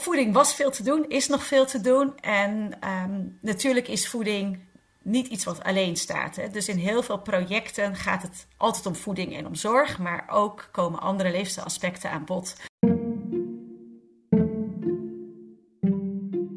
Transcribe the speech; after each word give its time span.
voeding 0.00 0.34
was 0.34 0.54
veel 0.54 0.70
te 0.70 0.82
doen, 0.82 1.08
is 1.08 1.28
nog 1.28 1.44
veel 1.44 1.66
te 1.66 1.80
doen. 1.80 2.16
En 2.20 2.76
ehm, 2.80 3.22
natuurlijk 3.40 3.88
is 3.88 4.08
voeding 4.08 4.58
niet 5.02 5.26
iets 5.26 5.44
wat 5.44 5.62
alleen 5.62 5.96
staat. 5.96 6.36
Hè. 6.36 6.48
Dus 6.48 6.68
in 6.68 6.76
heel 6.76 7.02
veel 7.02 7.18
projecten 7.18 7.96
gaat 7.96 8.22
het 8.22 8.46
altijd 8.56 8.86
om 8.86 8.94
voeding 8.94 9.36
en 9.36 9.46
om 9.46 9.54
zorg, 9.54 9.98
maar 9.98 10.26
ook 10.30 10.68
komen 10.72 11.00
andere 11.00 11.30
leefstijlaspecten 11.30 12.10
aan 12.10 12.24
bod. 12.24 12.56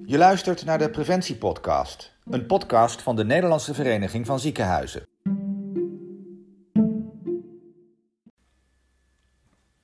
Je 0.06 0.18
luistert 0.18 0.66
naar 0.66 0.78
de 0.78 0.90
Preventiepodcast, 0.90 2.12
een 2.30 2.46
podcast 2.46 3.02
van 3.02 3.16
de 3.16 3.26
Nederlandse 3.26 3.74
Vereniging 3.74 4.26
van 4.26 4.40
Ziekenhuizen. 4.40 5.13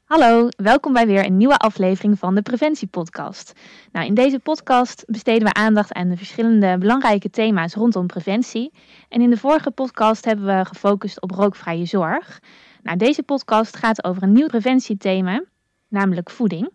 Hallo, 0.10 0.48
welkom 0.58 0.94
bij 0.94 1.08
weer 1.08 1.26
een 1.26 1.38
nieuwe 1.38 1.58
aflevering 1.58 2.20
van 2.20 2.36
de 2.36 2.42
Preventiepodcast. 2.42 3.54
Nou, 3.92 4.06
in 4.06 4.14
deze 4.14 4.40
podcast 4.40 5.04
besteden 5.08 5.48
we 5.48 5.54
aandacht 5.54 5.94
aan 5.94 6.10
de 6.10 6.18
verschillende 6.18 6.78
belangrijke 6.78 7.30
thema's 7.30 7.74
rondom 7.74 8.08
preventie. 8.08 8.74
En 9.10 9.22
in 9.22 9.30
de 9.30 9.38
vorige 9.38 9.72
podcast 9.72 10.26
hebben 10.26 10.46
we 10.46 10.66
gefocust 10.66 11.22
op 11.22 11.32
rookvrije 11.32 11.86
zorg. 11.86 12.40
Nou, 12.84 12.98
deze 12.98 13.24
podcast 13.24 13.76
gaat 13.76 14.04
over 14.04 14.24
een 14.24 14.32
nieuw 14.32 14.48
preventiethema, 14.48 15.44
namelijk 15.88 16.30
voeding. 16.30 16.70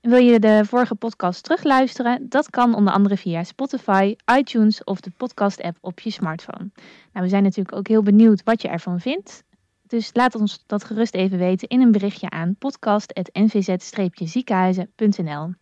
En 0.00 0.10
wil 0.10 0.20
je 0.22 0.38
de 0.38 0.64
vorige 0.64 0.94
podcast 0.94 1.42
terugluisteren? 1.42 2.28
Dat 2.28 2.50
kan 2.50 2.74
onder 2.74 2.92
andere 2.92 3.16
via 3.16 3.44
Spotify, 3.44 4.16
iTunes 4.38 4.84
of 4.84 5.00
de 5.00 5.10
podcast-app 5.16 5.76
op 5.80 6.00
je 6.00 6.10
smartphone. 6.10 6.70
Nou, 7.12 7.24
we 7.24 7.28
zijn 7.28 7.42
natuurlijk 7.42 7.76
ook 7.76 7.88
heel 7.88 8.02
benieuwd 8.02 8.42
wat 8.44 8.62
je 8.62 8.68
ervan 8.68 9.00
vindt. 9.00 9.46
Dus 9.88 10.10
laat 10.12 10.34
ons 10.34 10.64
dat 10.66 10.84
gerust 10.84 11.14
even 11.14 11.38
weten 11.38 11.68
in 11.68 11.80
een 11.80 11.92
berichtje 11.92 12.30
aan 12.30 12.56
podcast.nvz-ziekenhuizen.nl. 12.58 15.52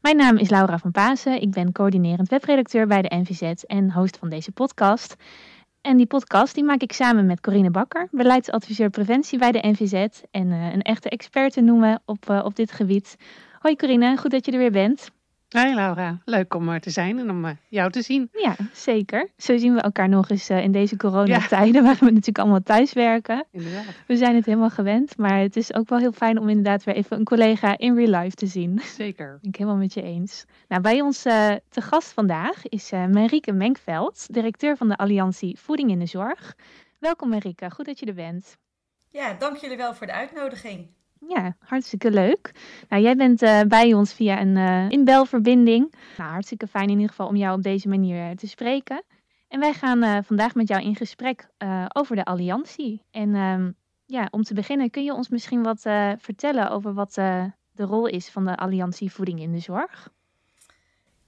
Mijn 0.00 0.16
naam 0.16 0.36
is 0.36 0.50
Laura 0.50 0.78
van 0.78 0.90
Pasen. 0.90 1.40
Ik 1.40 1.50
ben 1.50 1.72
coördinerend 1.72 2.28
webredacteur 2.28 2.86
bij 2.86 3.02
de 3.02 3.16
NVZ 3.16 3.62
en 3.62 3.92
host 3.92 4.16
van 4.16 4.28
deze 4.28 4.52
podcast. 4.52 5.16
En 5.80 5.96
die 5.96 6.06
podcast 6.06 6.54
die 6.54 6.64
maak 6.64 6.80
ik 6.80 6.92
samen 6.92 7.26
met 7.26 7.40
Corine 7.40 7.70
Bakker, 7.70 8.08
beleidsadviseur 8.10 8.90
preventie 8.90 9.38
bij 9.38 9.52
de 9.52 9.68
NVZ 9.68 10.08
en 10.30 10.46
uh, 10.46 10.72
een 10.72 10.82
echte 10.82 11.08
expert 11.08 11.52
te 11.52 11.60
noemen 11.60 12.02
op, 12.04 12.30
uh, 12.30 12.44
op 12.44 12.56
dit 12.56 12.72
gebied. 12.72 13.16
Hoi 13.58 13.76
Corine, 13.76 14.16
goed 14.16 14.30
dat 14.30 14.46
je 14.46 14.52
er 14.52 14.58
weer 14.58 14.72
bent. 14.72 15.10
Hoi 15.48 15.74
Laura, 15.74 16.20
leuk 16.24 16.54
om 16.54 16.68
er 16.68 16.80
te 16.80 16.90
zijn 16.90 17.18
en 17.18 17.30
om 17.30 17.44
uh, 17.44 17.50
jou 17.68 17.90
te 17.90 18.02
zien. 18.02 18.28
Ja, 18.32 18.56
zeker. 18.72 19.30
Zo 19.36 19.56
zien 19.56 19.74
we 19.74 19.80
elkaar 19.80 20.08
nog 20.08 20.28
eens 20.28 20.50
uh, 20.50 20.62
in 20.62 20.72
deze 20.72 20.96
coronatijden, 20.96 21.82
ja. 21.82 21.82
waar 21.88 21.98
we 21.98 22.04
natuurlijk 22.04 22.38
allemaal 22.38 22.62
thuiswerken. 22.62 23.46
Inderdaad. 23.50 23.84
We 24.06 24.16
zijn 24.16 24.34
het 24.34 24.46
helemaal 24.46 24.70
gewend, 24.70 25.16
maar 25.16 25.38
het 25.38 25.56
is 25.56 25.74
ook 25.74 25.88
wel 25.88 25.98
heel 25.98 26.12
fijn 26.12 26.38
om 26.38 26.48
inderdaad 26.48 26.84
weer 26.84 26.94
even 26.94 27.18
een 27.18 27.24
collega 27.24 27.78
in 27.78 27.94
real 27.94 28.22
life 28.22 28.36
te 28.36 28.46
zien. 28.46 28.78
Zeker. 28.78 29.38
Ben 29.40 29.50
ik 29.50 29.56
helemaal 29.56 29.78
met 29.78 29.94
je 29.94 30.02
eens. 30.02 30.44
Nou, 30.68 30.82
bij 30.82 31.00
ons 31.00 31.26
uh, 31.26 31.52
te 31.68 31.80
gast 31.80 32.12
vandaag 32.12 32.68
is 32.68 32.90
Marieke 32.90 33.52
Menkveld, 33.52 34.34
directeur 34.34 34.76
van 34.76 34.88
de 34.88 34.96
Alliantie 34.96 35.58
Voeding 35.58 35.90
in 35.90 35.98
de 35.98 36.06
Zorg. 36.06 36.54
Welkom 36.98 37.28
Marieke, 37.28 37.70
goed 37.70 37.86
dat 37.86 37.98
je 37.98 38.06
er 38.06 38.14
bent. 38.14 38.56
Ja, 39.10 39.34
dank 39.34 39.56
jullie 39.56 39.76
wel 39.76 39.94
voor 39.94 40.06
de 40.06 40.12
uitnodiging. 40.12 40.95
Ja, 41.28 41.56
hartstikke 41.58 42.10
leuk. 42.10 42.52
Nou, 42.88 43.02
jij 43.02 43.16
bent 43.16 43.42
uh, 43.42 43.60
bij 43.60 43.94
ons 43.94 44.12
via 44.12 44.40
een 44.40 44.56
uh, 44.56 44.90
inbelverbinding. 44.90 45.94
Nou, 46.16 46.30
hartstikke 46.30 46.66
fijn 46.66 46.88
in 46.88 46.94
ieder 46.94 47.08
geval 47.08 47.26
om 47.26 47.36
jou 47.36 47.56
op 47.56 47.62
deze 47.62 47.88
manier 47.88 48.36
te 48.36 48.48
spreken. 48.48 49.02
En 49.48 49.60
wij 49.60 49.72
gaan 49.72 50.24
vandaag 50.24 50.54
met 50.54 50.68
jou 50.68 50.82
in 50.82 50.96
gesprek 50.96 51.48
over 51.88 52.16
de 52.16 52.24
Alliantie. 52.24 53.02
En 53.10 53.34
ehm, 53.34 53.70
ja, 54.06 54.28
om 54.30 54.42
te 54.42 54.54
beginnen, 54.54 54.90
kun 54.90 55.04
je 55.04 55.14
ons 55.14 55.28
misschien 55.28 55.62
wat 55.62 55.80
vertellen 56.18 56.70
over 56.70 56.94
wat 56.94 57.14
de 57.14 57.84
rol 57.84 58.06
is 58.06 58.28
van 58.28 58.44
de 58.44 58.56
Alliantie 58.56 59.12
Voeding 59.12 59.40
in 59.40 59.52
de 59.52 59.58
Zorg? 59.58 60.10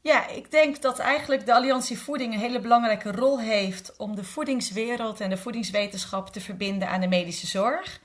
Ja, 0.00 0.28
ik 0.28 0.50
denk 0.50 0.82
dat 0.82 0.98
eigenlijk 0.98 1.46
de 1.46 1.54
Alliantie 1.54 1.98
Voeding 1.98 2.34
een 2.34 2.40
hele 2.40 2.60
belangrijke 2.60 3.12
rol 3.12 3.40
heeft 3.40 3.96
om 3.96 4.16
de 4.16 4.24
voedingswereld 4.24 5.20
en 5.20 5.30
de 5.30 5.36
voedingswetenschap 5.36 6.28
te 6.28 6.40
verbinden 6.40 6.88
aan 6.88 7.00
de 7.00 7.08
medische 7.08 7.46
zorg. 7.46 8.00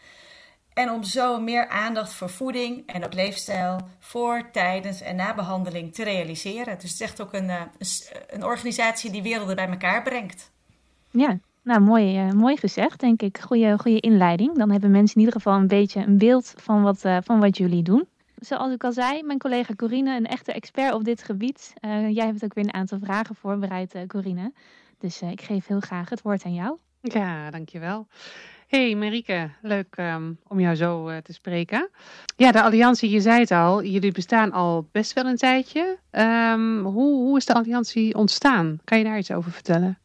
En 0.74 0.90
om 0.90 1.04
zo 1.04 1.40
meer 1.40 1.68
aandacht 1.68 2.14
voor 2.14 2.30
voeding 2.30 2.88
en 2.88 3.06
ook 3.06 3.14
leefstijl 3.14 3.80
voor, 4.00 4.50
tijdens 4.52 5.02
en 5.02 5.16
na 5.16 5.36
behandeling 5.36 5.94
te 5.94 6.04
realiseren. 6.04 6.80
Dus 6.80 6.92
het 6.92 7.02
is 7.02 7.02
echt 7.02 7.22
ook 7.22 7.34
een, 7.34 7.50
een, 7.50 7.68
een 8.28 8.44
organisatie 8.44 9.12
die 9.12 9.22
werelden 9.22 9.56
bij 9.56 9.68
elkaar 9.68 10.02
brengt. 10.04 10.52
Ja, 11.12 11.40
nou 11.64 11.82
mooi, 11.82 12.26
uh, 12.26 12.32
mooi 12.32 12.58
gezegd, 12.58 13.00
denk 13.00 13.22
ik. 13.22 13.38
Goeie, 13.38 13.78
goede 13.78 14.00
inleiding. 14.00 14.58
Dan 14.58 14.72
hebben 14.72 14.92
mensen 14.92 15.16
in 15.16 15.22
ieder 15.22 15.42
geval 15.42 15.60
een 15.60 15.68
beetje 15.68 16.00
een 16.00 16.18
beeld 16.18 16.54
van 16.58 16.84
wat, 16.84 17.06
uh, 17.06 17.18
van 17.24 17.40
wat 17.40 17.58
jullie 17.58 17.84
doen. 17.84 18.08
Zoals 18.36 18.74
ik 18.74 18.84
al 18.84 18.92
zei, 18.92 19.24
mijn 19.24 19.40
collega 19.40 19.74
Corine, 19.76 20.16
een 20.16 20.26
echte 20.26 20.54
expert 20.54 20.94
op 20.94 21.04
dit 21.04 21.24
gebied. 21.24 21.74
Uh, 21.82 22.10
jij 22.10 22.26
hebt 22.26 22.44
ook 22.44 22.54
weer 22.54 22.64
een 22.64 22.74
aantal 22.74 23.00
vragen 23.04 23.36
voorbereid, 23.36 23.96
Corine. 24.08 24.54
Dus 24.98 25.22
ik 25.22 25.42
geef 25.42 25.68
heel 25.68 25.80
graag 25.80 26.10
het 26.10 26.22
woord 26.22 26.44
aan 26.44 26.54
jou. 26.54 26.78
Ja, 27.02 27.52
dankjewel. 27.52 28.08
Hey 28.74 28.96
Marieke, 28.96 29.50
leuk 29.62 29.96
um, 29.98 30.40
om 30.48 30.60
jou 30.60 30.76
zo 30.76 31.10
uh, 31.10 31.18
te 31.18 31.34
spreken. 31.34 31.90
Ja, 32.36 32.52
de 32.52 32.62
Alliantie, 32.62 33.10
je 33.10 33.22
zei 33.22 33.40
het 33.40 33.52
al, 33.52 33.84
jullie 33.84 34.12
bestaan 34.12 34.52
al 34.52 34.88
best 34.92 35.14
wel 35.14 35.26
een 35.26 35.38
tijdje. 35.38 35.98
Um, 36.12 36.84
hoe, 36.86 37.14
hoe 37.14 37.38
is 37.38 37.46
de 37.46 37.54
Alliantie 37.54 38.16
ontstaan? 38.16 38.80
Kan 38.84 38.98
je 38.98 39.04
daar 39.04 39.18
iets 39.18 39.32
over 39.32 39.52
vertellen? 39.52 40.00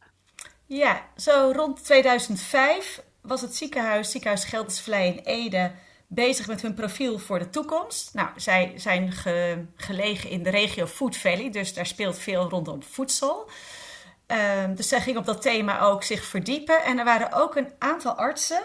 Ja, 0.65 1.05
zo 1.17 1.51
rond 1.55 1.83
2005 1.83 3.03
was 3.21 3.41
het 3.41 3.55
ziekenhuis, 3.55 4.11
ziekenhuis 4.11 4.45
Geldersvlei 4.45 5.07
in 5.07 5.19
Ede, 5.23 5.71
bezig 6.07 6.47
met 6.47 6.61
hun 6.61 6.73
profiel 6.73 7.19
voor 7.19 7.39
de 7.39 7.49
toekomst. 7.49 8.13
Nou, 8.13 8.29
zij 8.35 8.73
zijn 8.75 9.11
ge, 9.11 9.65
gelegen 9.75 10.29
in 10.29 10.43
de 10.43 10.49
regio 10.49 10.85
Food 10.85 11.17
Valley, 11.17 11.49
dus 11.49 11.73
daar 11.73 11.85
speelt 11.85 12.17
veel 12.17 12.49
rondom 12.49 12.83
voedsel. 12.83 13.49
Um, 14.31 14.75
dus 14.75 14.87
zij 14.87 15.01
ging 15.01 15.17
op 15.17 15.25
dat 15.25 15.41
thema 15.41 15.81
ook 15.81 16.03
zich 16.03 16.23
verdiepen. 16.23 16.83
En 16.83 16.97
er 16.97 17.05
waren 17.05 17.31
ook 17.31 17.55
een 17.55 17.71
aantal 17.79 18.13
artsen. 18.13 18.61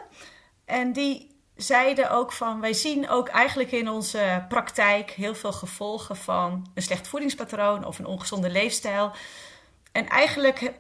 En 0.65 0.93
die 0.93 1.35
zeiden 1.57 2.11
ook 2.11 2.33
van, 2.33 2.61
wij 2.61 2.73
zien 2.73 3.09
ook 3.09 3.29
eigenlijk 3.29 3.73
in 3.73 3.89
onze 3.89 4.45
praktijk 4.49 5.11
heel 5.11 5.35
veel 5.35 5.53
gevolgen 5.53 6.17
van 6.17 6.71
een 6.75 6.83
slecht 6.83 7.09
voedingspatroon 7.09 7.85
of 7.85 7.99
een 7.99 8.07
ongezonde 8.07 8.51
leefstijl. 8.51 9.13
En 9.93 10.09
eigenlijk 10.09 10.73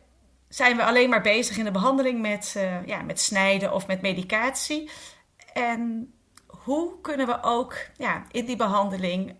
zijn 0.49 0.77
we 0.77 0.84
alleen 0.84 1.09
maar 1.09 1.23
bezig 1.23 1.56
in 1.56 1.65
de 1.65 1.71
behandeling 1.71 2.21
met, 2.21 2.55
uh, 2.56 2.87
ja, 2.87 3.03
met 3.03 3.21
snijden 3.21 3.73
of 3.73 3.87
met 3.87 4.03
medicatie. 4.03 4.91
En 5.53 6.15
hoe 6.47 7.00
kunnen 7.00 7.27
we 7.27 7.39
ook 7.43 7.77
ja, 7.97 8.25
in 8.31 8.44
die 8.44 8.56
behandeling 8.56 9.37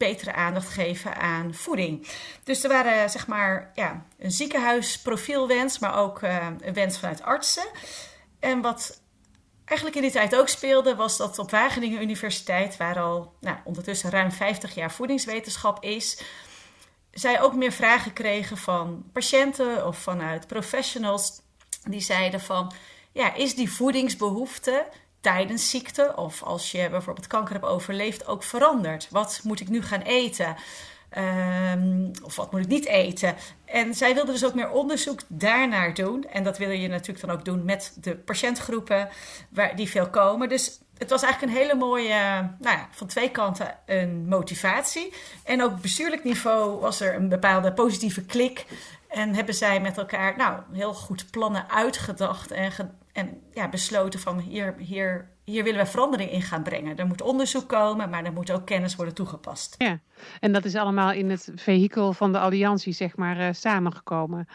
betere 0.00 0.32
aandacht 0.32 0.68
geven 0.68 1.16
aan 1.16 1.54
voeding. 1.54 2.08
Dus 2.44 2.62
er 2.62 2.68
waren 2.68 3.10
zeg 3.10 3.26
maar 3.26 3.70
ja, 3.74 4.06
een 4.18 4.30
ziekenhuisprofielwens, 4.30 5.78
maar 5.78 5.98
ook 5.98 6.22
uh, 6.22 6.46
een 6.60 6.74
wens 6.74 6.98
vanuit 6.98 7.22
artsen. 7.22 7.66
En 8.38 8.60
wat 8.60 9.00
eigenlijk 9.64 9.98
in 9.98 10.02
die 10.02 10.10
tijd 10.12 10.36
ook 10.36 10.48
speelde, 10.48 10.94
was 10.94 11.16
dat 11.16 11.38
op 11.38 11.50
Wageningen 11.50 12.02
Universiteit, 12.02 12.76
waar 12.76 13.00
al 13.00 13.34
nou, 13.40 13.56
ondertussen 13.64 14.10
ruim 14.10 14.32
50 14.32 14.74
jaar 14.74 14.92
voedingswetenschap 14.92 15.84
is, 15.84 16.22
zij 17.10 17.40
ook 17.40 17.54
meer 17.54 17.72
vragen 17.72 18.12
kregen 18.12 18.56
van 18.56 19.04
patiënten 19.12 19.86
of 19.86 19.98
vanuit 19.98 20.46
professionals. 20.46 21.40
Die 21.88 22.00
zeiden 22.00 22.40
van, 22.40 22.72
ja, 23.12 23.34
is 23.34 23.54
die 23.54 23.72
voedingsbehoefte 23.72 24.86
tijdens 25.20 25.70
ziekte 25.70 26.12
of 26.16 26.42
als 26.42 26.72
je 26.72 26.90
bijvoorbeeld 26.90 27.26
kanker 27.26 27.54
hebt 27.54 27.66
overleefd 27.66 28.26
ook 28.26 28.42
veranderd. 28.42 29.08
Wat 29.10 29.40
moet 29.42 29.60
ik 29.60 29.68
nu 29.68 29.82
gaan 29.82 30.02
eten? 30.02 30.56
Um, 31.18 32.10
of 32.22 32.36
wat 32.36 32.52
moet 32.52 32.60
ik 32.60 32.66
niet 32.66 32.86
eten? 32.86 33.34
En 33.64 33.94
zij 33.94 34.14
wilden 34.14 34.34
dus 34.34 34.44
ook 34.44 34.54
meer 34.54 34.70
onderzoek 34.70 35.20
daarnaar 35.28 35.94
doen. 35.94 36.24
En 36.32 36.44
dat 36.44 36.58
wil 36.58 36.70
je 36.70 36.88
natuurlijk 36.88 37.26
dan 37.26 37.36
ook 37.36 37.44
doen 37.44 37.64
met 37.64 37.96
de 38.00 38.16
patiëntgroepen 38.16 39.08
waar 39.48 39.76
die 39.76 39.88
veel 39.88 40.10
komen. 40.10 40.48
Dus 40.48 40.78
het 40.98 41.10
was 41.10 41.22
eigenlijk 41.22 41.52
een 41.52 41.58
hele 41.58 41.74
mooie, 41.74 42.14
nou 42.58 42.76
ja, 42.76 42.88
van 42.90 43.06
twee 43.06 43.30
kanten 43.30 43.78
een 43.86 44.28
motivatie. 44.28 45.12
En 45.44 45.62
ook 45.62 45.80
bestuurlijk 45.80 46.24
niveau 46.24 46.80
was 46.80 47.00
er 47.00 47.14
een 47.14 47.28
bepaalde 47.28 47.72
positieve 47.72 48.24
klik. 48.24 48.66
En 49.08 49.34
hebben 49.34 49.54
zij 49.54 49.80
met 49.80 49.98
elkaar 49.98 50.36
nou, 50.36 50.60
heel 50.72 50.94
goed 50.94 51.30
plannen 51.30 51.70
uitgedacht 51.70 52.50
en, 52.50 52.72
en 53.12 53.40
ja, 53.52 53.68
besloten 53.68 54.20
van 54.20 54.38
hier, 54.38 54.74
hier, 54.78 55.30
hier 55.44 55.64
willen 55.64 55.80
we 55.84 55.90
verandering 55.90 56.30
in 56.30 56.42
gaan 56.42 56.62
brengen. 56.62 56.96
Er 56.96 57.06
moet 57.06 57.22
onderzoek 57.22 57.68
komen, 57.68 58.10
maar 58.10 58.24
er 58.24 58.32
moet 58.32 58.50
ook 58.50 58.66
kennis 58.66 58.96
worden 58.96 59.14
toegepast. 59.14 59.74
Ja, 59.78 60.00
en 60.40 60.52
dat 60.52 60.64
is 60.64 60.74
allemaal 60.74 61.12
in 61.12 61.30
het 61.30 61.52
vehikel 61.54 62.12
van 62.12 62.32
de 62.32 62.38
alliantie 62.38 62.92
zeg 62.92 63.16
maar 63.16 63.38
uh, 63.38 63.48
samengekomen. 63.52 64.48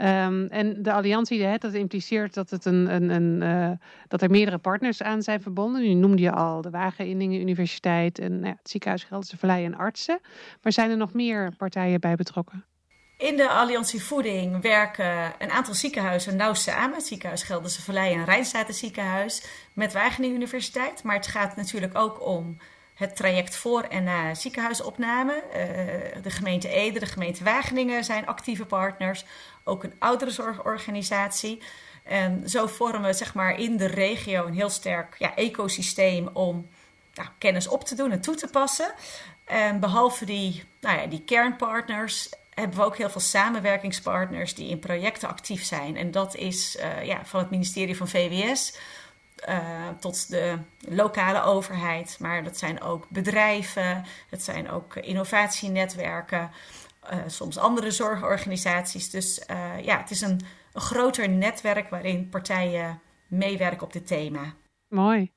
Um, 0.00 0.46
en 0.46 0.82
de 0.82 0.92
alliantie, 0.92 1.58
dat 1.58 1.72
impliceert 1.72 2.34
dat, 2.34 2.50
het 2.50 2.64
een, 2.64 2.94
een, 2.94 3.10
een, 3.10 3.42
uh, 3.42 3.70
dat 4.08 4.22
er 4.22 4.30
meerdere 4.30 4.58
partners 4.58 5.02
aan 5.02 5.22
zijn 5.22 5.40
verbonden. 5.42 5.82
Nu 5.82 5.94
noemde 5.94 6.22
je 6.22 6.32
al 6.32 6.60
de 6.60 6.70
Wageningen 6.70 7.40
Universiteit 7.40 8.18
en 8.18 8.32
nou 8.32 8.46
ja, 8.46 8.56
het 8.58 8.70
ziekenhuis 8.70 9.04
Gelderse 9.04 9.36
Vallei 9.36 9.64
en 9.64 9.74
artsen. 9.74 10.20
Maar 10.62 10.72
zijn 10.72 10.90
er 10.90 10.96
nog 10.96 11.12
meer 11.12 11.54
partijen 11.56 12.00
bij 12.00 12.14
betrokken? 12.14 12.64
In 13.18 13.36
de 13.36 13.48
Alliantie 13.48 14.02
Voeding 14.02 14.62
werken 14.62 15.34
een 15.38 15.50
aantal 15.50 15.74
ziekenhuizen 15.74 16.36
nauw 16.36 16.54
samen. 16.54 16.96
Het 16.96 17.06
ziekenhuis 17.06 17.42
Gelderse 17.42 17.82
Vallei 17.82 18.14
en 18.14 18.24
Rijnstaten 18.24 18.74
ziekenhuis 18.74 19.42
met 19.72 19.92
Wageningen 19.92 20.36
Universiteit. 20.36 21.02
Maar 21.02 21.14
het 21.14 21.26
gaat 21.26 21.56
natuurlijk 21.56 21.98
ook 21.98 22.26
om 22.26 22.58
het 22.94 23.16
traject 23.16 23.56
voor 23.56 23.82
en 23.82 24.04
na 24.04 24.34
ziekenhuisopname. 24.34 25.42
de 26.22 26.30
gemeente 26.30 26.68
Ede, 26.68 26.98
de 26.98 27.06
gemeente 27.06 27.44
Wageningen 27.44 28.04
zijn 28.04 28.26
actieve 28.26 28.64
partners. 28.64 29.24
Ook 29.64 29.84
een 29.84 29.94
ouderenzorgorganisatie. 29.98 31.62
En 32.04 32.48
zo 32.48 32.66
vormen 32.66 33.02
we 33.02 33.12
zeg 33.12 33.34
maar, 33.34 33.58
in 33.60 33.76
de 33.76 33.86
regio 33.86 34.46
een 34.46 34.54
heel 34.54 34.70
sterk 34.70 35.14
ja, 35.18 35.36
ecosysteem 35.36 36.28
om 36.32 36.68
nou, 37.14 37.28
kennis 37.38 37.68
op 37.68 37.84
te 37.84 37.94
doen 37.94 38.10
en 38.10 38.20
toe 38.20 38.34
te 38.34 38.48
passen. 38.48 38.92
En 39.44 39.80
behalve 39.80 40.24
die, 40.24 40.64
nou 40.80 41.00
ja, 41.00 41.06
die 41.06 41.22
kernpartners 41.22 42.30
hebben 42.58 42.78
we 42.78 42.84
ook 42.84 42.96
heel 42.96 43.10
veel 43.10 43.20
samenwerkingspartners 43.20 44.54
die 44.54 44.68
in 44.68 44.78
projecten 44.78 45.28
actief 45.28 45.64
zijn. 45.64 45.96
En 45.96 46.10
dat 46.10 46.36
is 46.36 46.76
uh, 46.76 47.04
ja, 47.04 47.24
van 47.24 47.40
het 47.40 47.50
ministerie 47.50 47.96
van 47.96 48.08
VWS 48.08 48.78
uh, 49.48 49.88
tot 50.00 50.30
de 50.30 50.58
lokale 50.80 51.42
overheid. 51.42 52.16
Maar 52.20 52.44
dat 52.44 52.58
zijn 52.58 52.80
ook 52.80 53.08
bedrijven, 53.08 54.04
het 54.30 54.42
zijn 54.42 54.70
ook 54.70 54.96
innovatienetwerken, 54.96 56.50
uh, 57.12 57.18
soms 57.26 57.58
andere 57.58 57.90
zorgorganisaties. 57.90 59.10
Dus 59.10 59.42
ja, 59.82 59.98
het 59.98 60.10
is 60.10 60.20
een, 60.20 60.40
een 60.72 60.80
groter 60.80 61.28
netwerk 61.28 61.90
waarin 61.90 62.28
partijen 62.28 63.00
meewerken 63.28 63.82
op 63.82 63.92
dit 63.92 64.06
thema. 64.06 64.54
Mooi. 64.88 65.32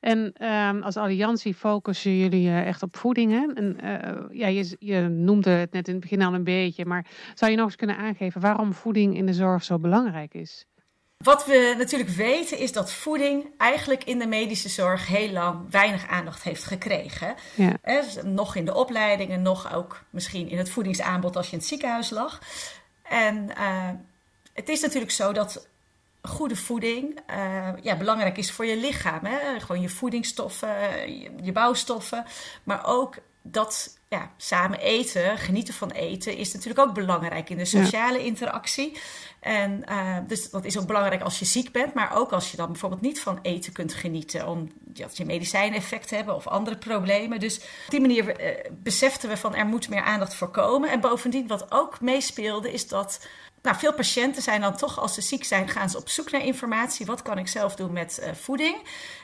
En 0.00 0.44
um, 0.46 0.82
als 0.82 0.96
alliantie 0.96 1.54
focussen 1.54 2.18
jullie 2.18 2.46
uh, 2.46 2.66
echt 2.66 2.82
op 2.82 2.96
voeding. 2.96 3.32
Hè? 3.32 3.46
En, 3.54 3.78
uh, 3.84 4.38
ja, 4.38 4.46
je, 4.46 4.76
je, 4.78 5.00
noemde 5.00 5.50
het 5.50 5.72
net 5.72 5.86
in 5.88 5.92
het 5.92 6.02
begin 6.02 6.22
al 6.22 6.34
een 6.34 6.44
beetje, 6.44 6.84
maar 6.84 7.06
zou 7.34 7.50
je 7.50 7.56
nog 7.56 7.66
eens 7.66 7.76
kunnen 7.76 7.96
aangeven 7.96 8.40
waarom 8.40 8.72
voeding 8.72 9.16
in 9.16 9.26
de 9.26 9.32
zorg 9.32 9.64
zo 9.64 9.78
belangrijk 9.78 10.34
is? 10.34 10.66
Wat 11.24 11.46
we 11.46 11.74
natuurlijk 11.78 12.10
weten 12.10 12.58
is 12.58 12.72
dat 12.72 12.92
voeding 12.92 13.46
eigenlijk 13.56 14.04
in 14.04 14.18
de 14.18 14.26
medische 14.26 14.68
zorg 14.68 15.06
heel 15.06 15.30
lang 15.30 15.70
weinig 15.70 16.08
aandacht 16.08 16.42
heeft 16.42 16.64
gekregen. 16.64 17.34
Ja. 17.54 17.76
Dus 17.82 18.18
nog 18.24 18.56
in 18.56 18.64
de 18.64 18.74
opleidingen, 18.74 19.42
nog 19.42 19.74
ook 19.74 20.04
misschien 20.10 20.48
in 20.48 20.58
het 20.58 20.70
voedingsaanbod 20.70 21.36
als 21.36 21.46
je 21.46 21.52
in 21.52 21.58
het 21.58 21.66
ziekenhuis 21.66 22.10
lag. 22.10 22.40
En 23.02 23.50
uh, 23.58 23.88
het 24.52 24.68
is 24.68 24.80
natuurlijk 24.80 25.12
zo 25.12 25.32
dat 25.32 25.68
goede 26.22 26.56
voeding 26.56 27.20
uh, 27.30 27.68
ja, 27.82 27.96
belangrijk 27.96 28.36
is 28.36 28.52
voor 28.52 28.66
je 28.66 28.76
lichaam. 28.76 29.24
Hè? 29.24 29.60
Gewoon 29.60 29.80
je 29.80 29.88
voedingsstoffen, 29.88 30.68
je, 31.42 31.52
bouwstoffen. 31.52 32.24
Maar 32.64 32.86
ook 32.86 33.16
dat 33.42 33.98
ja, 34.08 34.30
samen 34.36 34.78
eten, 34.78 35.38
genieten 35.38 35.74
van 35.74 35.90
eten, 35.90 36.36
is 36.36 36.52
natuurlijk 36.52 36.88
ook 36.88 36.94
belangrijk 36.94 37.50
in 37.50 37.56
de 37.56 37.64
sociale 37.64 38.24
interactie. 38.24 39.00
En 39.40 39.84
uh, 39.88 40.16
dus 40.26 40.50
dat 40.50 40.64
is 40.64 40.78
ook 40.78 40.86
belangrijk 40.86 41.22
als 41.22 41.38
je 41.38 41.44
ziek 41.44 41.72
bent, 41.72 41.94
maar 41.94 42.16
ook 42.16 42.32
als 42.32 42.50
je 42.50 42.56
dan 42.56 42.66
bijvoorbeeld 42.66 43.00
niet 43.00 43.20
van 43.20 43.38
eten 43.42 43.72
kunt 43.72 43.94
genieten, 43.94 44.48
omdat 44.48 45.16
je 45.16 45.24
medicijneffecten 45.24 46.16
hebben 46.16 46.34
of 46.34 46.46
andere 46.46 46.76
problemen. 46.76 47.40
Dus 47.40 47.56
op 47.58 47.90
die 47.90 48.00
manier 48.00 48.40
uh, 48.40 48.70
beseften 48.70 49.28
we 49.28 49.36
van 49.36 49.54
er 49.54 49.66
moet 49.66 49.88
meer 49.88 50.02
aandacht 50.02 50.34
voor 50.34 50.50
komen. 50.50 50.90
En 50.90 51.00
bovendien, 51.00 51.46
wat 51.46 51.72
ook 51.72 52.00
meespeelde, 52.00 52.72
is 52.72 52.88
dat 52.88 53.20
nou, 53.62 53.76
veel 53.76 53.94
patiënten 53.94 54.42
zijn 54.42 54.60
dan 54.60 54.76
toch, 54.76 55.00
als 55.00 55.14
ze 55.14 55.20
ziek 55.20 55.44
zijn, 55.44 55.68
gaan 55.68 55.90
ze 55.90 55.96
op 55.96 56.08
zoek 56.08 56.30
naar 56.30 56.44
informatie. 56.44 57.06
Wat 57.06 57.22
kan 57.22 57.38
ik 57.38 57.48
zelf 57.48 57.74
doen 57.74 57.92
met 57.92 58.20
uh, 58.22 58.34
voeding? 58.34 58.76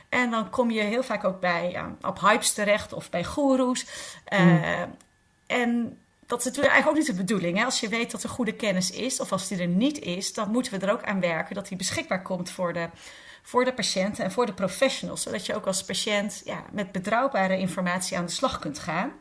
En 0.09 0.31
dan 0.31 0.49
kom 0.49 0.71
je 0.71 0.81
heel 0.81 1.03
vaak 1.03 1.23
ook 1.23 1.39
bij, 1.39 1.83
op 2.01 2.19
hypes 2.19 2.53
terecht 2.53 2.93
of 2.93 3.09
bij 3.09 3.23
goeroes. 3.23 3.85
Uh, 4.33 4.39
mm. 4.39 4.95
En 5.47 5.97
dat 6.25 6.39
is 6.39 6.45
natuurlijk 6.45 6.73
eigenlijk 6.73 6.87
ook 6.87 7.07
niet 7.07 7.17
de 7.17 7.23
bedoeling. 7.23 7.57
Hè? 7.57 7.65
Als 7.65 7.79
je 7.79 7.87
weet 7.87 8.11
dat 8.11 8.23
er 8.23 8.29
goede 8.29 8.53
kennis 8.53 8.91
is, 8.91 9.19
of 9.19 9.31
als 9.31 9.47
die 9.47 9.59
er 9.59 9.67
niet 9.67 9.99
is, 9.99 10.33
dan 10.33 10.51
moeten 10.51 10.79
we 10.79 10.85
er 10.85 10.91
ook 10.91 11.03
aan 11.03 11.19
werken 11.19 11.55
dat 11.55 11.67
die 11.67 11.77
beschikbaar 11.77 12.21
komt 12.21 12.51
voor 12.51 12.73
de, 12.73 12.89
voor 13.41 13.65
de 13.65 13.73
patiënten 13.73 14.23
en 14.23 14.31
voor 14.31 14.45
de 14.45 14.53
professionals. 14.53 15.21
Zodat 15.21 15.45
je 15.45 15.55
ook 15.55 15.65
als 15.65 15.83
patiënt 15.83 16.41
ja, 16.45 16.63
met 16.71 16.91
betrouwbare 16.91 17.57
informatie 17.57 18.17
aan 18.17 18.25
de 18.25 18.31
slag 18.31 18.59
kunt 18.59 18.79
gaan. 18.79 19.11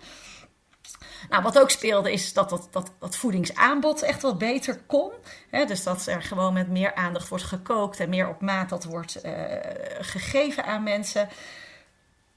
Nou, 1.29 1.43
wat 1.43 1.59
ook 1.59 1.71
speelde 1.71 2.13
is 2.13 2.33
dat 2.33 2.51
dat, 2.51 2.69
dat, 2.99 3.17
voedingsaanbod 3.17 4.03
echt 4.03 4.23
wat 4.23 4.39
beter 4.39 4.81
kon. 4.87 5.13
dus 5.51 5.83
dat 5.83 6.07
er 6.07 6.23
gewoon 6.23 6.53
met 6.53 6.69
meer 6.69 6.95
aandacht 6.95 7.29
wordt 7.29 7.45
gekookt 7.45 8.01
en 8.01 8.09
meer 8.09 8.29
op 8.29 8.41
maat 8.41 8.69
dat 8.69 8.85
wordt 8.85 9.25
uh, 9.25 9.33
gegeven 10.01 10.65
aan 10.65 10.83
mensen. 10.83 11.29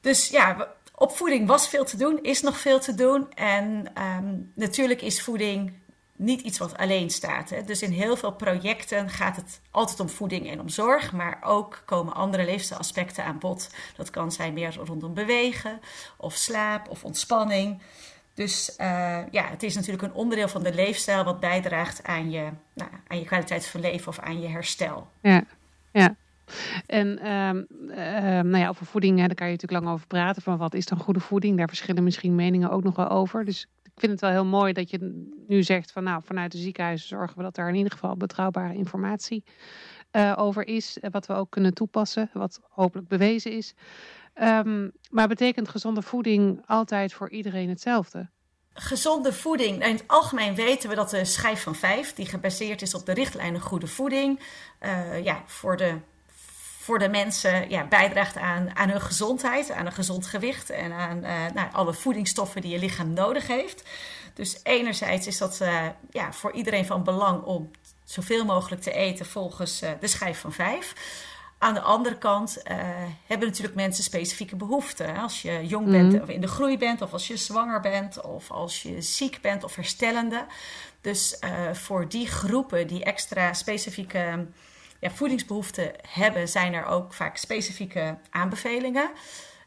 Dus 0.01 0.27
ja, 0.27 0.67
op 0.95 1.11
voeding 1.11 1.47
was 1.47 1.67
veel 1.67 1.85
te 1.85 1.97
doen, 1.97 2.19
is 2.23 2.41
nog 2.41 2.57
veel 2.57 2.79
te 2.79 2.95
doen. 2.95 3.33
En 3.33 3.91
um, 4.17 4.51
natuurlijk 4.55 5.01
is 5.01 5.21
voeding 5.21 5.73
niet 6.17 6.41
iets 6.41 6.57
wat 6.57 6.77
alleen 6.77 7.09
staat. 7.09 7.49
Hè. 7.49 7.63
Dus 7.63 7.81
in 7.81 7.91
heel 7.91 8.17
veel 8.17 8.33
projecten 8.33 9.09
gaat 9.09 9.35
het 9.35 9.61
altijd 9.71 9.99
om 9.99 10.09
voeding 10.09 10.49
en 10.49 10.59
om 10.59 10.69
zorg, 10.69 11.11
maar 11.11 11.39
ook 11.43 11.81
komen 11.85 12.13
andere 12.13 12.45
leefstijlaspecten 12.45 13.23
aan 13.23 13.39
bod. 13.39 13.69
Dat 13.95 14.09
kan 14.09 14.31
zijn 14.31 14.53
meer 14.53 14.75
rondom 14.85 15.13
bewegen 15.13 15.79
of 16.17 16.35
slaap 16.35 16.89
of 16.89 17.03
ontspanning. 17.03 17.81
Dus 18.37 18.75
uh, 18.81 19.19
ja, 19.31 19.49
het 19.49 19.63
is 19.63 19.75
natuurlijk 19.75 20.03
een 20.03 20.13
onderdeel 20.13 20.47
van 20.47 20.63
de 20.63 20.73
leefstijl 20.73 21.23
wat 21.23 21.39
bijdraagt 21.39 22.03
aan 22.03 22.31
je, 22.31 22.49
nou, 22.73 22.89
aan 23.07 23.19
je 23.19 23.25
kwaliteit 23.25 23.67
van 23.67 23.81
leven 23.81 24.07
of 24.07 24.19
aan 24.19 24.41
je 24.41 24.47
herstel. 24.47 25.07
Ja, 25.21 25.43
ja. 25.91 26.15
En 26.85 27.31
um, 27.31 27.67
uh, 27.89 27.97
nou 28.23 28.57
ja, 28.57 28.67
over 28.69 28.85
voeding, 28.85 29.19
hè, 29.19 29.25
daar 29.25 29.35
kan 29.35 29.45
je 29.47 29.53
natuurlijk 29.53 29.83
lang 29.83 29.95
over 29.95 30.07
praten. 30.07 30.41
Van 30.41 30.57
wat 30.57 30.73
is 30.73 30.85
dan 30.85 30.97
goede 30.97 31.19
voeding? 31.19 31.57
Daar 31.57 31.67
verschillen 31.67 32.03
misschien 32.03 32.35
meningen 32.35 32.69
ook 32.69 32.83
nog 32.83 32.95
wel 32.95 33.09
over. 33.09 33.45
Dus 33.45 33.67
ik 33.83 33.91
vind 33.95 34.11
het 34.11 34.21
wel 34.21 34.31
heel 34.31 34.45
mooi 34.45 34.73
dat 34.73 34.89
je 34.89 35.27
nu 35.47 35.63
zegt 35.63 35.91
van 35.91 36.03
nou, 36.03 36.21
vanuit 36.25 36.51
de 36.51 36.57
ziekenhuizen 36.57 37.07
zorgen 37.07 37.37
we 37.37 37.43
dat 37.43 37.55
daar 37.55 37.69
in 37.69 37.75
ieder 37.75 37.91
geval 37.91 38.17
betrouwbare 38.17 38.73
informatie 38.73 39.43
uh, 40.11 40.33
over 40.37 40.67
is. 40.67 40.97
Wat 41.11 41.25
we 41.25 41.33
ook 41.33 41.49
kunnen 41.49 41.73
toepassen, 41.73 42.29
wat 42.33 42.61
hopelijk 42.69 43.07
bewezen 43.07 43.51
is. 43.51 43.73
Um, 44.41 44.91
maar 45.09 45.27
betekent 45.27 45.69
gezonde 45.69 46.01
voeding 46.01 46.63
altijd 46.65 47.13
voor 47.13 47.29
iedereen 47.29 47.69
hetzelfde? 47.69 48.29
Gezonde 48.73 49.33
voeding. 49.33 49.85
In 49.85 49.91
het 49.91 50.03
algemeen 50.07 50.55
weten 50.55 50.89
we 50.89 50.95
dat 50.95 51.09
de 51.09 51.25
schijf 51.25 51.63
van 51.63 51.75
vijf, 51.75 52.13
die 52.13 52.25
gebaseerd 52.25 52.81
is 52.81 52.93
op 52.93 53.05
de 53.05 53.13
richtlijnen 53.13 53.61
goede 53.61 53.87
voeding, 53.87 54.39
uh, 54.81 55.23
ja, 55.23 55.43
voor 55.45 55.77
de 55.77 55.97
voor 56.79 56.99
de 56.99 57.09
mensen 57.09 57.69
ja, 57.69 57.87
bijdraagt 57.87 58.37
aan, 58.37 58.75
aan 58.75 58.89
hun 58.89 59.01
gezondheid, 59.01 59.71
aan 59.71 59.85
een 59.85 59.91
gezond 59.91 60.25
gewicht 60.27 60.69
en 60.69 60.91
aan 60.91 61.17
uh, 61.17 61.31
nou, 61.53 61.67
alle 61.71 61.93
voedingsstoffen 61.93 62.61
die 62.61 62.71
je 62.71 62.79
lichaam 62.79 63.13
nodig 63.13 63.47
heeft. 63.47 63.83
Dus 64.33 64.59
enerzijds 64.63 65.27
is 65.27 65.37
dat 65.37 65.59
uh, 65.61 65.85
ja, 66.11 66.33
voor 66.33 66.51
iedereen 66.51 66.85
van 66.85 67.03
belang 67.03 67.43
om 67.43 67.71
zoveel 68.03 68.45
mogelijk 68.45 68.81
te 68.81 68.91
eten 68.91 69.25
volgens 69.25 69.79
de 69.99 70.07
schijf 70.07 70.39
van 70.39 70.53
vijf. 70.53 70.93
Aan 71.59 71.73
de 71.73 71.81
andere 71.81 72.17
kant 72.17 72.57
uh, 72.57 72.75
hebben 73.25 73.47
natuurlijk 73.47 73.75
mensen 73.75 74.03
specifieke 74.03 74.55
behoeften. 74.55 75.17
Als 75.17 75.41
je 75.41 75.67
jong 75.67 75.89
bent 75.89 76.13
mm. 76.13 76.21
of 76.21 76.29
in 76.29 76.41
de 76.41 76.47
groei 76.47 76.77
bent, 76.77 77.01
of 77.01 77.13
als 77.13 77.27
je 77.27 77.37
zwanger 77.37 77.79
bent, 77.79 78.21
of 78.21 78.51
als 78.51 78.81
je 78.81 79.01
ziek 79.01 79.41
bent 79.41 79.63
of 79.63 79.75
herstellende. 79.75 80.45
Dus 81.01 81.39
uh, 81.43 81.73
voor 81.73 82.09
die 82.09 82.27
groepen 82.27 82.87
die 82.87 83.03
extra 83.03 83.53
specifieke 83.53 84.47
ja, 84.99 85.09
voedingsbehoeften 85.09 85.91
hebben, 86.07 86.47
zijn 86.47 86.73
er 86.73 86.85
ook 86.85 87.13
vaak 87.13 87.37
specifieke 87.37 88.17
aanbevelingen. 88.29 89.09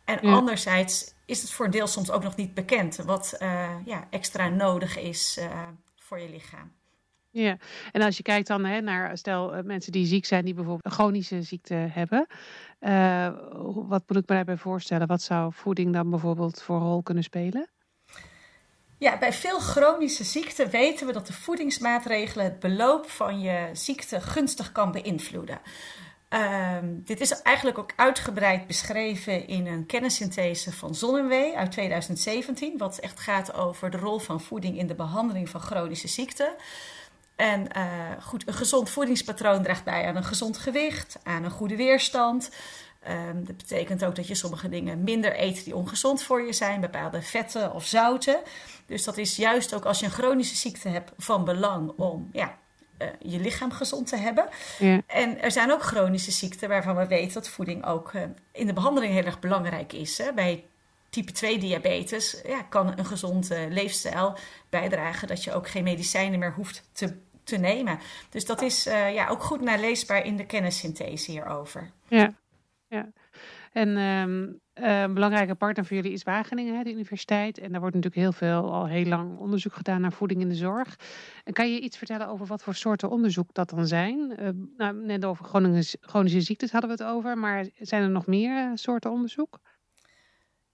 En 0.04 0.18
ja. 0.22 0.32
anderzijds 0.32 1.14
is 1.24 1.42
het 1.42 1.50
voor 1.50 1.64
een 1.64 1.70
deel 1.70 1.86
soms 1.86 2.10
ook 2.10 2.22
nog 2.22 2.36
niet 2.36 2.54
bekend 2.54 2.96
wat 2.96 3.36
uh, 3.38 3.68
ja, 3.84 4.06
extra 4.10 4.48
nodig 4.48 4.98
is 4.98 5.40
voor 5.96 6.20
je 6.20 6.28
lichaam. 6.28 6.79
Ja, 7.32 7.56
en 7.92 8.02
als 8.02 8.16
je 8.16 8.22
kijkt 8.22 8.46
dan 8.46 8.64
hè, 8.64 8.80
naar, 8.80 9.18
stel 9.18 9.56
uh, 9.56 9.62
mensen 9.62 9.92
die 9.92 10.06
ziek 10.06 10.24
zijn, 10.24 10.44
die 10.44 10.54
bijvoorbeeld 10.54 10.84
een 10.84 10.90
chronische 10.90 11.42
ziekte 11.42 11.74
hebben. 11.74 12.26
Uh, 12.80 13.28
wat 13.64 14.02
moet 14.06 14.16
ik 14.16 14.28
me 14.28 14.34
daarbij 14.34 14.56
voorstellen? 14.56 15.06
Wat 15.06 15.22
zou 15.22 15.52
voeding 15.52 15.92
dan 15.92 16.10
bijvoorbeeld 16.10 16.62
voor 16.62 16.78
rol 16.78 17.02
kunnen 17.02 17.24
spelen? 17.24 17.68
Ja, 18.98 19.18
bij 19.18 19.32
veel 19.32 19.58
chronische 19.58 20.24
ziekten 20.24 20.70
weten 20.70 21.06
we 21.06 21.12
dat 21.12 21.26
de 21.26 21.32
voedingsmaatregelen 21.32 22.44
het 22.44 22.60
beloop 22.60 23.10
van 23.10 23.40
je 23.40 23.68
ziekte 23.72 24.20
gunstig 24.20 24.72
kan 24.72 24.92
beïnvloeden. 24.92 25.60
Um, 26.82 27.02
dit 27.04 27.20
is 27.20 27.42
eigenlijk 27.42 27.78
ook 27.78 27.92
uitgebreid 27.96 28.66
beschreven 28.66 29.46
in 29.46 29.66
een 29.66 29.86
kennissynthese 29.86 30.72
van 30.72 30.94
Zonnewee 30.94 31.56
uit 31.56 31.72
2017, 31.72 32.78
wat 32.78 32.98
echt 32.98 33.20
gaat 33.20 33.54
over 33.54 33.90
de 33.90 33.96
rol 33.96 34.18
van 34.18 34.40
voeding 34.40 34.78
in 34.78 34.86
de 34.86 34.94
behandeling 34.94 35.48
van 35.48 35.60
chronische 35.60 36.08
ziekten. 36.08 36.54
En 37.40 37.66
uh, 37.76 38.22
goed, 38.22 38.48
een 38.48 38.54
gezond 38.54 38.90
voedingspatroon 38.90 39.62
draagt 39.62 39.84
bij 39.84 40.06
aan 40.06 40.16
een 40.16 40.24
gezond 40.24 40.58
gewicht, 40.58 41.18
aan 41.22 41.44
een 41.44 41.50
goede 41.50 41.76
weerstand. 41.76 42.50
Um, 43.08 43.44
dat 43.44 43.56
betekent 43.56 44.04
ook 44.04 44.16
dat 44.16 44.26
je 44.26 44.34
sommige 44.34 44.68
dingen 44.68 45.04
minder 45.04 45.40
eet 45.40 45.64
die 45.64 45.76
ongezond 45.76 46.22
voor 46.22 46.42
je 46.42 46.52
zijn, 46.52 46.80
bepaalde 46.80 47.22
vetten 47.22 47.74
of 47.74 47.86
zouten. 47.86 48.40
Dus 48.86 49.04
dat 49.04 49.18
is 49.18 49.36
juist 49.36 49.74
ook 49.74 49.84
als 49.84 49.98
je 50.00 50.06
een 50.06 50.12
chronische 50.12 50.56
ziekte 50.56 50.88
hebt 50.88 51.12
van 51.18 51.44
belang 51.44 51.92
om 51.96 52.28
ja, 52.32 52.58
uh, 52.98 53.08
je 53.18 53.38
lichaam 53.38 53.72
gezond 53.72 54.06
te 54.06 54.16
hebben. 54.16 54.48
Ja. 54.78 55.00
En 55.06 55.42
er 55.42 55.50
zijn 55.50 55.72
ook 55.72 55.82
chronische 55.82 56.30
ziekten 56.30 56.68
waarvan 56.68 56.96
we 56.96 57.06
weten 57.06 57.34
dat 57.34 57.48
voeding 57.48 57.86
ook 57.86 58.12
uh, 58.12 58.22
in 58.52 58.66
de 58.66 58.72
behandeling 58.72 59.12
heel 59.12 59.24
erg 59.24 59.38
belangrijk 59.40 59.92
is. 59.92 60.18
Hè? 60.18 60.32
Bij 60.32 60.64
type 61.10 61.32
2 61.32 61.58
diabetes 61.58 62.40
ja, 62.46 62.62
kan 62.62 62.98
een 62.98 63.06
gezonde 63.06 63.66
leefstijl 63.70 64.38
bijdragen 64.68 65.28
dat 65.28 65.44
je 65.44 65.52
ook 65.52 65.68
geen 65.68 65.84
medicijnen 65.84 66.38
meer 66.38 66.52
hoeft 66.52 66.82
te 66.92 67.28
te 67.50 67.58
nemen. 67.58 67.98
Dus 68.30 68.46
dat 68.46 68.62
is 68.62 68.86
uh, 68.86 69.14
ja, 69.14 69.28
ook 69.28 69.42
goed 69.42 69.60
naleesbaar 69.60 70.24
in 70.24 70.36
de 70.36 70.46
kennissynthese 70.46 71.30
hierover. 71.30 71.90
Ja, 72.08 72.34
ja. 72.88 73.12
En 73.72 73.96
um, 73.96 74.60
Uh, 74.80 75.00
een 75.00 75.14
belangrijke 75.14 75.54
partner 75.54 75.84
voor 75.84 75.96
jullie 75.96 76.12
is 76.12 76.22
Wageningen, 76.22 76.76
hè, 76.76 76.82
de 76.82 76.92
universiteit. 76.92 77.58
En 77.58 77.70
daar 77.70 77.80
wordt 77.80 77.96
natuurlijk 77.96 78.22
heel 78.22 78.32
veel, 78.32 78.72
al 78.72 78.86
heel 78.86 79.04
lang 79.04 79.38
onderzoek 79.38 79.72
gedaan 79.72 80.00
naar 80.00 80.12
voeding 80.12 80.40
in 80.40 80.48
de 80.48 80.54
zorg. 80.54 80.96
En 81.44 81.52
kan 81.52 81.72
je 81.72 81.80
iets 81.80 81.96
vertellen 81.98 82.28
over 82.28 82.46
wat 82.46 82.62
voor 82.62 82.74
soorten 82.74 83.10
onderzoek 83.10 83.54
dat 83.54 83.70
dan 83.70 83.86
zijn? 83.86 84.32
Uh, 84.40 84.48
nou, 84.76 85.04
net 85.04 85.24
over 85.24 85.44
chronische, 85.44 85.98
chronische 86.00 86.40
ziektes 86.40 86.72
hadden 86.72 86.90
we 86.90 87.02
het 87.02 87.12
over, 87.12 87.38
maar 87.38 87.66
zijn 87.78 88.02
er 88.02 88.10
nog 88.10 88.26
meer 88.26 88.70
soorten 88.74 89.10
onderzoek? 89.10 89.58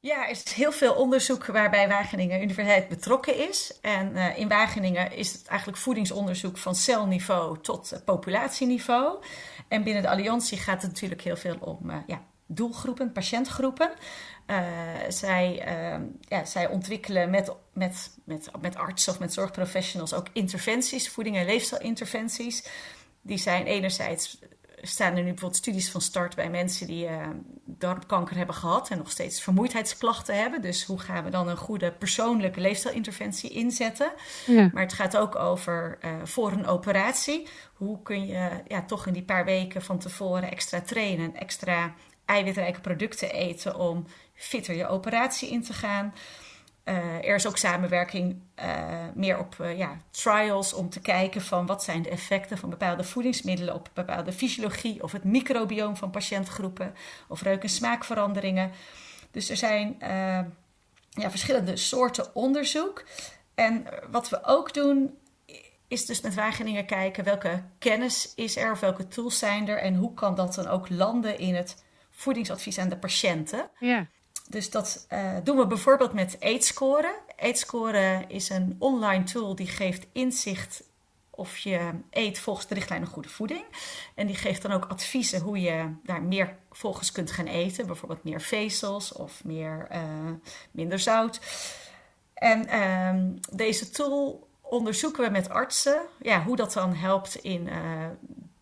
Ja, 0.06 0.24
er 0.24 0.30
is 0.30 0.52
heel 0.52 0.72
veel 0.72 0.94
onderzoek 0.94 1.46
waarbij 1.46 1.88
Wageningen 1.88 2.42
Universiteit 2.42 2.88
betrokken 2.88 3.48
is. 3.48 3.78
En 3.80 4.12
uh, 4.14 4.38
in 4.38 4.48
Wageningen 4.48 5.12
is 5.12 5.32
het 5.32 5.46
eigenlijk 5.46 5.78
voedingsonderzoek 5.78 6.58
van 6.58 6.74
celniveau 6.74 7.58
tot 7.60 7.92
uh, 7.92 7.98
populatieniveau. 8.04 9.24
En 9.68 9.84
binnen 9.84 10.02
de 10.02 10.08
Alliantie 10.08 10.58
gaat 10.58 10.82
het 10.82 10.90
natuurlijk 10.90 11.22
heel 11.22 11.36
veel 11.36 11.56
om 11.60 11.90
uh, 11.90 11.96
ja, 12.06 12.24
doelgroepen, 12.46 13.12
patiëntgroepen. 13.12 13.90
zij, 15.08 15.60
ehm, 15.60 16.02
ja, 16.20 16.44
zij 16.44 16.68
ontwikkelen 16.68 17.30
met, 17.30 17.52
met, 17.72 18.10
met, 18.24 18.50
met 18.60 18.76
artsen 18.76 19.12
of 19.12 19.18
met 19.18 19.32
zorgprofessionals 19.32 20.14
ook 20.14 20.26
interventies, 20.32 21.08
voeding- 21.08 21.36
en 21.36 21.46
leefstijlinterventies. 21.46 22.68
Die 23.22 23.38
zijn 23.38 23.66
enerzijds 23.66 24.38
staan 24.82 25.10
er 25.10 25.22
nu 25.22 25.28
bijvoorbeeld 25.28 25.56
studies 25.56 25.90
van 25.90 26.00
start 26.00 26.34
bij 26.34 26.50
mensen 26.50 26.86
die 26.86 27.08
uh, 27.08 27.26
darmkanker 27.64 28.36
hebben 28.36 28.54
gehad 28.54 28.90
en 28.90 28.98
nog 28.98 29.10
steeds 29.10 29.42
vermoeidheidsklachten 29.42 30.38
hebben. 30.38 30.62
Dus 30.62 30.84
hoe 30.84 30.98
gaan 30.98 31.24
we 31.24 31.30
dan 31.30 31.48
een 31.48 31.56
goede 31.56 31.92
persoonlijke 31.92 32.60
leefstijlinterventie 32.60 33.50
inzetten? 33.50 34.12
Ja. 34.46 34.70
Maar 34.72 34.82
het 34.82 34.92
gaat 34.92 35.16
ook 35.16 35.36
over 35.36 35.98
uh, 36.04 36.10
voor 36.24 36.52
een 36.52 36.66
operatie. 36.66 37.48
Hoe 37.74 38.02
kun 38.02 38.26
je 38.26 38.62
ja, 38.68 38.82
toch 38.82 39.06
in 39.06 39.12
die 39.12 39.24
paar 39.24 39.44
weken 39.44 39.82
van 39.82 39.98
tevoren 39.98 40.50
extra 40.50 40.80
trainen, 40.80 41.34
extra 41.34 41.94
eiwitrijke 42.24 42.80
producten 42.80 43.32
eten 43.32 43.78
om 43.78 44.06
fitter 44.34 44.74
je 44.74 44.86
operatie 44.86 45.50
in 45.50 45.62
te 45.62 45.72
gaan? 45.72 46.14
Uh, 46.88 47.28
er 47.28 47.34
is 47.34 47.46
ook 47.46 47.56
samenwerking 47.56 48.42
uh, 48.64 48.64
meer 49.14 49.38
op 49.38 49.56
uh, 49.60 49.78
ja, 49.78 49.96
trials 50.10 50.72
om 50.72 50.90
te 50.90 51.00
kijken 51.00 51.42
van 51.42 51.66
wat 51.66 51.82
zijn 51.82 52.02
de 52.02 52.10
effecten 52.10 52.58
van 52.58 52.70
bepaalde 52.70 53.04
voedingsmiddelen 53.04 53.74
op 53.74 53.90
bepaalde 53.92 54.32
fysiologie 54.32 55.02
of 55.02 55.12
het 55.12 55.24
microbioom 55.24 55.96
van 55.96 56.10
patiëntgroepen 56.10 56.94
of 57.28 57.42
reuk- 57.42 57.62
en 57.62 57.68
smaakveranderingen. 57.68 58.70
Dus 59.30 59.50
er 59.50 59.56
zijn 59.56 59.96
ja, 61.10 61.30
verschillende 61.30 61.76
soorten 61.76 62.34
onderzoek. 62.34 63.04
En 63.54 63.86
wat 64.10 64.28
we 64.28 64.44
ook 64.44 64.74
doen 64.74 65.18
is 65.88 66.06
dus 66.06 66.20
met 66.20 66.34
Wageningen 66.34 66.86
kijken 66.86 67.24
welke 67.24 67.62
kennis 67.78 68.32
is 68.34 68.56
er 68.56 68.72
of 68.72 68.80
welke 68.80 69.08
tools 69.08 69.38
zijn 69.38 69.68
er 69.68 69.78
en 69.78 69.94
hoe 69.94 70.14
kan 70.14 70.34
dat 70.34 70.54
dan 70.54 70.66
ook 70.66 70.88
landen 70.88 71.38
in 71.38 71.54
het 71.54 71.84
voedingsadvies 72.10 72.78
aan 72.78 72.88
de 72.88 72.96
patiënten. 72.96 73.70
Ja. 73.78 74.06
Dus 74.48 74.70
dat 74.70 75.06
uh, 75.12 75.36
doen 75.44 75.56
we 75.56 75.66
bijvoorbeeld 75.66 76.12
met 76.12 76.36
Eetscoren. 76.38 77.14
Eetscoren 77.36 78.28
is 78.28 78.48
een 78.48 78.76
online 78.78 79.24
tool 79.24 79.54
die 79.54 79.66
geeft 79.66 80.06
inzicht 80.12 80.82
of 81.30 81.58
je 81.58 81.90
eet 82.10 82.38
volgens 82.38 82.66
de 82.66 82.74
richtlijnen 82.74 83.08
goede 83.08 83.28
voeding. 83.28 83.64
En 84.14 84.26
die 84.26 84.36
geeft 84.36 84.62
dan 84.62 84.72
ook 84.72 84.84
adviezen 84.84 85.40
hoe 85.40 85.60
je 85.60 85.94
daar 86.02 86.22
meer 86.22 86.56
volgens 86.70 87.12
kunt 87.12 87.30
gaan 87.30 87.46
eten. 87.46 87.86
Bijvoorbeeld 87.86 88.24
meer 88.24 88.40
vezels 88.40 89.12
of 89.12 89.44
meer, 89.44 89.88
uh, 89.92 90.00
minder 90.70 90.98
zout. 90.98 91.40
En 92.34 92.66
uh, 92.68 93.32
deze 93.56 93.90
tool 93.90 94.48
onderzoeken 94.60 95.24
we 95.24 95.30
met 95.30 95.48
artsen 95.48 96.02
ja, 96.22 96.42
hoe 96.42 96.56
dat 96.56 96.72
dan 96.72 96.94
helpt 96.94 97.34
in 97.34 97.66
uh, 97.66 98.06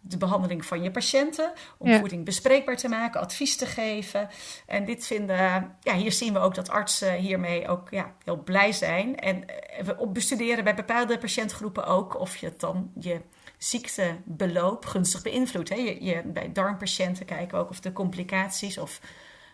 de 0.07 0.17
behandeling 0.17 0.67
van 0.67 0.83
je 0.83 0.91
patiënten. 0.91 1.53
Om 1.79 1.89
ja. 1.89 1.99
voeding 1.99 2.25
bespreekbaar 2.25 2.77
te 2.77 2.89
maken, 2.89 3.21
advies 3.21 3.57
te 3.57 3.67
geven. 3.67 4.29
En 4.67 4.85
dit 4.85 5.07
vinden, 5.07 5.77
ja, 5.81 5.95
hier 5.95 6.13
zien 6.13 6.33
we 6.33 6.39
ook 6.39 6.55
dat 6.55 6.71
artsen 6.71 7.15
hiermee 7.15 7.69
ook 7.69 7.91
ja, 7.91 8.15
heel 8.25 8.43
blij 8.43 8.73
zijn. 8.73 9.17
En 9.17 9.45
we 9.85 10.09
bestuderen 10.13 10.65
bij 10.65 10.75
bepaalde 10.75 11.19
patiëntgroepen 11.19 11.87
ook 11.87 12.21
of 12.21 12.37
je 12.37 12.47
het 12.47 12.61
dan 12.61 12.91
je 13.01 13.21
ziektebeloop 13.59 14.85
gunstig 14.85 15.23
beïnvloedt. 15.23 15.69
Hè. 15.69 15.75
Je, 15.75 16.05
je, 16.05 16.23
bij 16.25 16.53
darmpatiënten 16.53 17.27
kijken 17.27 17.59
we 17.59 17.65
ook 17.65 17.71
of 17.71 17.81
de 17.81 17.93
complicaties 17.93 18.79
of 18.79 19.01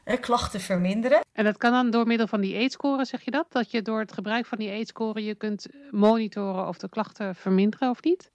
hè, 0.04 0.16
klachten 0.16 0.60
verminderen. 0.60 1.20
En 1.32 1.44
dat 1.44 1.56
kan 1.56 1.72
dan 1.72 1.90
door 1.90 2.06
middel 2.06 2.26
van 2.26 2.40
die 2.40 2.54
eetscore, 2.54 3.04
zeg 3.04 3.22
je 3.22 3.30
dat? 3.30 3.46
Dat 3.48 3.70
je 3.70 3.82
door 3.82 3.98
het 3.98 4.12
gebruik 4.12 4.46
van 4.46 4.58
die 4.58 4.70
eetscore 4.70 5.24
je 5.24 5.34
kunt 5.34 5.66
monitoren 5.90 6.68
of 6.68 6.78
de 6.78 6.88
klachten 6.88 7.34
verminderen 7.34 7.90
of 7.90 8.02
niet? 8.02 8.30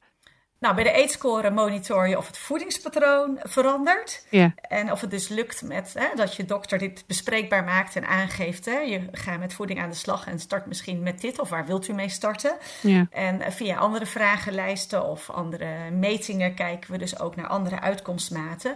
Nou, 0.60 0.76
bij 0.76 0.84
de 0.84 0.92
eetscore 0.92 1.50
monitor 1.50 2.08
je 2.08 2.18
of 2.18 2.28
het 2.28 2.38
voedingspatroon 2.38 3.40
verandert. 3.44 4.26
Ja. 4.30 4.54
En 4.62 4.92
of 4.92 5.02
het 5.02 5.12
dus 5.12 5.28
lukt 5.28 5.62
met 5.62 5.94
hè, 5.94 6.08
dat 6.16 6.36
je 6.36 6.46
dokter 6.46 6.78
dit 6.78 7.04
bespreekbaar 7.08 7.64
maakt 7.64 7.96
en 7.96 8.08
aangeeft. 8.08 8.66
Hè, 8.66 8.78
je 8.78 9.08
gaat 9.12 9.40
met 9.40 9.54
voeding 9.54 9.82
aan 9.82 9.90
de 9.90 9.96
slag 9.96 10.28
en 10.28 10.40
start 10.40 10.66
misschien 10.66 11.04
met 11.04 11.22
dit 11.22 11.40
of 11.40 11.50
waar 11.50 11.66
wilt 11.66 11.88
u 11.88 11.94
mee 11.94 12.10
starten. 12.10 12.58
Ja. 12.82 13.08
En 13.12 13.52
via 13.52 13.78
andere 13.78 14.06
vragenlijsten 14.06 15.06
of 15.06 15.30
andere 15.30 15.92
metingen 15.92 16.54
kijken 16.54 16.92
we 16.92 16.98
dus 16.98 17.20
ook 17.20 17.36
naar 17.36 17.48
andere 17.48 17.80
uitkomstmaten. 17.80 18.76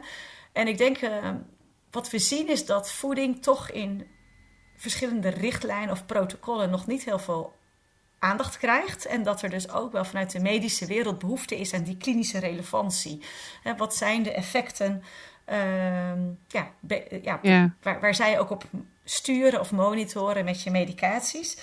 En 0.54 0.68
ik 0.68 0.78
denk, 0.78 1.02
uh, 1.02 1.10
wat 1.92 2.10
we 2.10 2.20
zien 2.20 2.50
is 2.50 2.66
dat 2.66 2.92
voeding 2.92 3.42
toch 3.42 3.72
in 3.72 4.08
verschillende 4.76 5.30
richtlijnen 5.30 5.92
of 5.92 6.06
protocollen 6.06 6.70
nog 6.70 6.88
niet 6.88 7.06
heel 7.06 7.20
veel 7.20 7.54
aandacht 8.20 8.58
krijgt. 8.58 9.06
En 9.06 9.24
dat 9.24 9.42
er 9.42 9.50
dus 9.50 9.72
ook 9.72 9.92
wel 9.92 10.06
vanuit 10.06 10.32
de 10.32 10.40
medische 10.40 10.86
wereld 10.86 11.20
behoefte 11.20 11.60
is 11.60 11.74
aan 11.74 11.84
die 11.84 11.98
klinische 11.98 12.40
relevantie. 12.40 13.22
Hè, 13.64 13.76
wat 13.76 13.96
zijn 13.96 14.24
de 14.24 14.34
effecten 14.34 15.04
uh, 15.50 15.56
ja, 16.48 16.72
be, 16.80 17.20
ja, 17.22 17.40
ja. 17.42 17.74
Waar, 17.82 18.00
waar 18.00 18.16
zij 18.16 18.40
ook 18.40 18.50
op 18.50 18.64
sturen 19.04 19.60
of 19.60 19.72
monitoren 19.72 20.46
met 20.46 20.64
je 20.64 20.72
medicaties. 20.72 21.58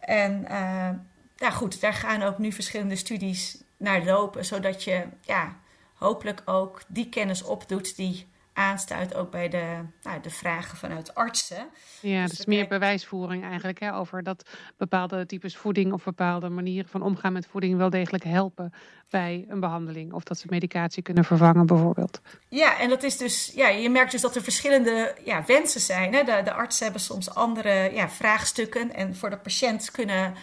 En 0.00 0.46
uh, 0.50 0.88
ja, 1.36 1.50
goed, 1.50 1.80
daar 1.80 1.94
gaan 1.94 2.22
ook 2.22 2.38
nu 2.38 2.52
verschillende 2.52 2.96
studies 2.96 3.62
naar 3.76 4.04
lopen, 4.04 4.44
zodat 4.44 4.84
je 4.84 5.04
ja, 5.20 5.56
hopelijk 5.94 6.42
ook 6.44 6.82
die 6.86 7.08
kennis 7.08 7.42
opdoet 7.42 7.96
die 7.96 8.26
aanstuit 8.52 9.14
ook 9.14 9.30
bij 9.30 9.48
de, 9.48 9.78
nou, 10.02 10.20
de 10.20 10.30
vragen 10.30 10.76
vanuit 10.76 11.14
artsen. 11.14 11.68
Ja, 12.00 12.22
dus, 12.22 12.36
dus 12.36 12.46
meer 12.46 12.68
bewijsvoering 12.68 13.44
eigenlijk 13.44 13.80
hè, 13.80 13.94
over 13.94 14.22
dat 14.22 14.50
bepaalde 14.76 15.26
types 15.26 15.56
voeding 15.56 15.92
of 15.92 16.04
bepaalde 16.04 16.48
manieren 16.48 16.90
van 16.90 17.02
omgaan 17.02 17.32
met 17.32 17.46
voeding 17.46 17.76
wel 17.76 17.90
degelijk 17.90 18.24
helpen 18.24 18.72
bij 19.10 19.44
een 19.48 19.60
behandeling. 19.60 20.12
Of 20.12 20.22
dat 20.22 20.38
ze 20.38 20.46
medicatie 20.50 21.02
kunnen 21.02 21.24
vervangen 21.24 21.66
bijvoorbeeld. 21.66 22.20
Ja, 22.48 22.78
en 22.78 22.88
dat 22.88 23.02
is 23.02 23.16
dus, 23.16 23.52
ja, 23.54 23.68
je 23.68 23.90
merkt 23.90 24.10
dus 24.10 24.20
dat 24.20 24.36
er 24.36 24.42
verschillende 24.42 25.14
ja, 25.24 25.44
wensen 25.46 25.80
zijn. 25.80 26.14
Hè. 26.14 26.24
De, 26.24 26.40
de 26.44 26.52
artsen 26.52 26.84
hebben 26.84 27.02
soms 27.02 27.34
andere 27.34 27.90
ja, 27.94 28.08
vraagstukken 28.08 28.94
en 28.94 29.16
voor 29.16 29.30
de 29.30 29.38
patiënt 29.38 29.90
kunnen 29.90 30.34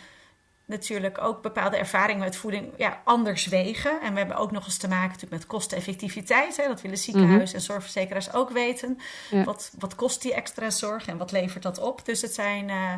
natuurlijk 0.69 1.21
ook 1.21 1.41
bepaalde 1.41 1.77
ervaringen 1.77 2.23
met 2.23 2.35
voeding 2.35 2.71
ja, 2.77 3.01
anders 3.03 3.47
wegen. 3.47 4.01
En 4.01 4.11
we 4.11 4.17
hebben 4.17 4.37
ook 4.37 4.51
nog 4.51 4.65
eens 4.65 4.77
te 4.77 4.87
maken 4.87 5.07
natuurlijk 5.07 5.31
met 5.31 5.45
kosteneffectiviteit. 5.45 6.57
Hè. 6.57 6.67
Dat 6.67 6.81
willen 6.81 6.97
ziekenhuizen 6.97 7.39
mm-hmm. 7.39 7.55
en 7.55 7.61
zorgverzekeraars 7.61 8.33
ook 8.33 8.49
weten. 8.49 8.99
Ja. 9.29 9.43
Wat, 9.43 9.71
wat 9.79 9.95
kost 9.95 10.21
die 10.21 10.33
extra 10.33 10.69
zorg 10.69 11.07
en 11.07 11.17
wat 11.17 11.31
levert 11.31 11.63
dat 11.63 11.79
op? 11.79 12.05
Dus 12.05 12.21
het 12.21 12.33
zijn 12.33 12.69
uh, 12.69 12.93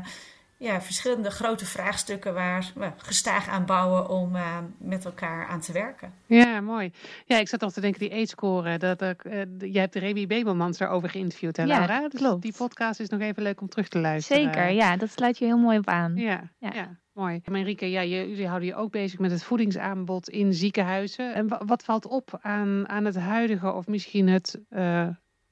ja, 0.61 0.81
verschillende 0.81 1.31
grote 1.31 1.65
vraagstukken 1.65 2.33
waar 2.33 2.71
we 2.75 2.91
gestaag 2.97 3.47
aan 3.47 3.65
bouwen 3.65 4.09
om 4.09 4.35
uh, 4.35 4.57
met 4.77 5.05
elkaar 5.05 5.47
aan 5.47 5.59
te 5.59 5.71
werken. 5.71 6.13
Ja, 6.25 6.61
mooi. 6.61 6.91
Ja, 7.25 7.37
ik 7.37 7.47
zat 7.47 7.61
nog 7.61 7.71
te 7.71 7.81
denken, 7.81 7.99
die 7.99 8.09
eetscore, 8.09 8.77
dat, 8.77 9.01
uh, 9.01 9.09
je 9.57 9.79
hebt 9.79 9.95
Remy 9.95 10.27
Bebelmans 10.27 10.77
daarover 10.77 11.09
geïnterviewd, 11.09 11.57
hè, 11.57 11.65
Laura? 11.65 11.99
Ja, 11.99 12.07
klopt. 12.07 12.41
Dus 12.41 12.51
die 12.51 12.67
podcast 12.67 12.99
is 12.99 13.09
nog 13.09 13.19
even 13.19 13.43
leuk 13.43 13.61
om 13.61 13.69
terug 13.69 13.87
te 13.87 13.99
luisteren. 13.99 14.43
Zeker, 14.43 14.69
ja, 14.69 14.97
dat 14.97 15.09
sluit 15.09 15.37
je 15.37 15.45
heel 15.45 15.57
mooi 15.57 15.77
op 15.77 15.87
aan. 15.87 16.15
Ja, 16.15 16.49
ja. 16.57 16.71
ja. 16.73 16.99
Mooi. 17.13 17.41
Marieke, 17.45 17.89
ja, 17.89 18.03
jullie 18.03 18.47
houden 18.47 18.67
je 18.67 18.75
ook 18.75 18.91
bezig 18.91 19.19
met 19.19 19.31
het 19.31 19.43
voedingsaanbod 19.43 20.29
in 20.29 20.53
ziekenhuizen. 20.53 21.33
En 21.33 21.65
wat 21.65 21.83
valt 21.83 22.05
op 22.05 22.39
aan, 22.41 22.89
aan 22.89 23.05
het 23.05 23.17
huidige 23.17 23.71
of 23.71 23.87
misschien 23.87 24.27
het 24.27 24.59
uh, 24.69 25.07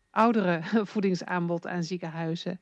oudere 0.09 0.61
voedingsaanbod 0.91 1.67
aan 1.67 1.83
ziekenhuizen? 1.83 2.59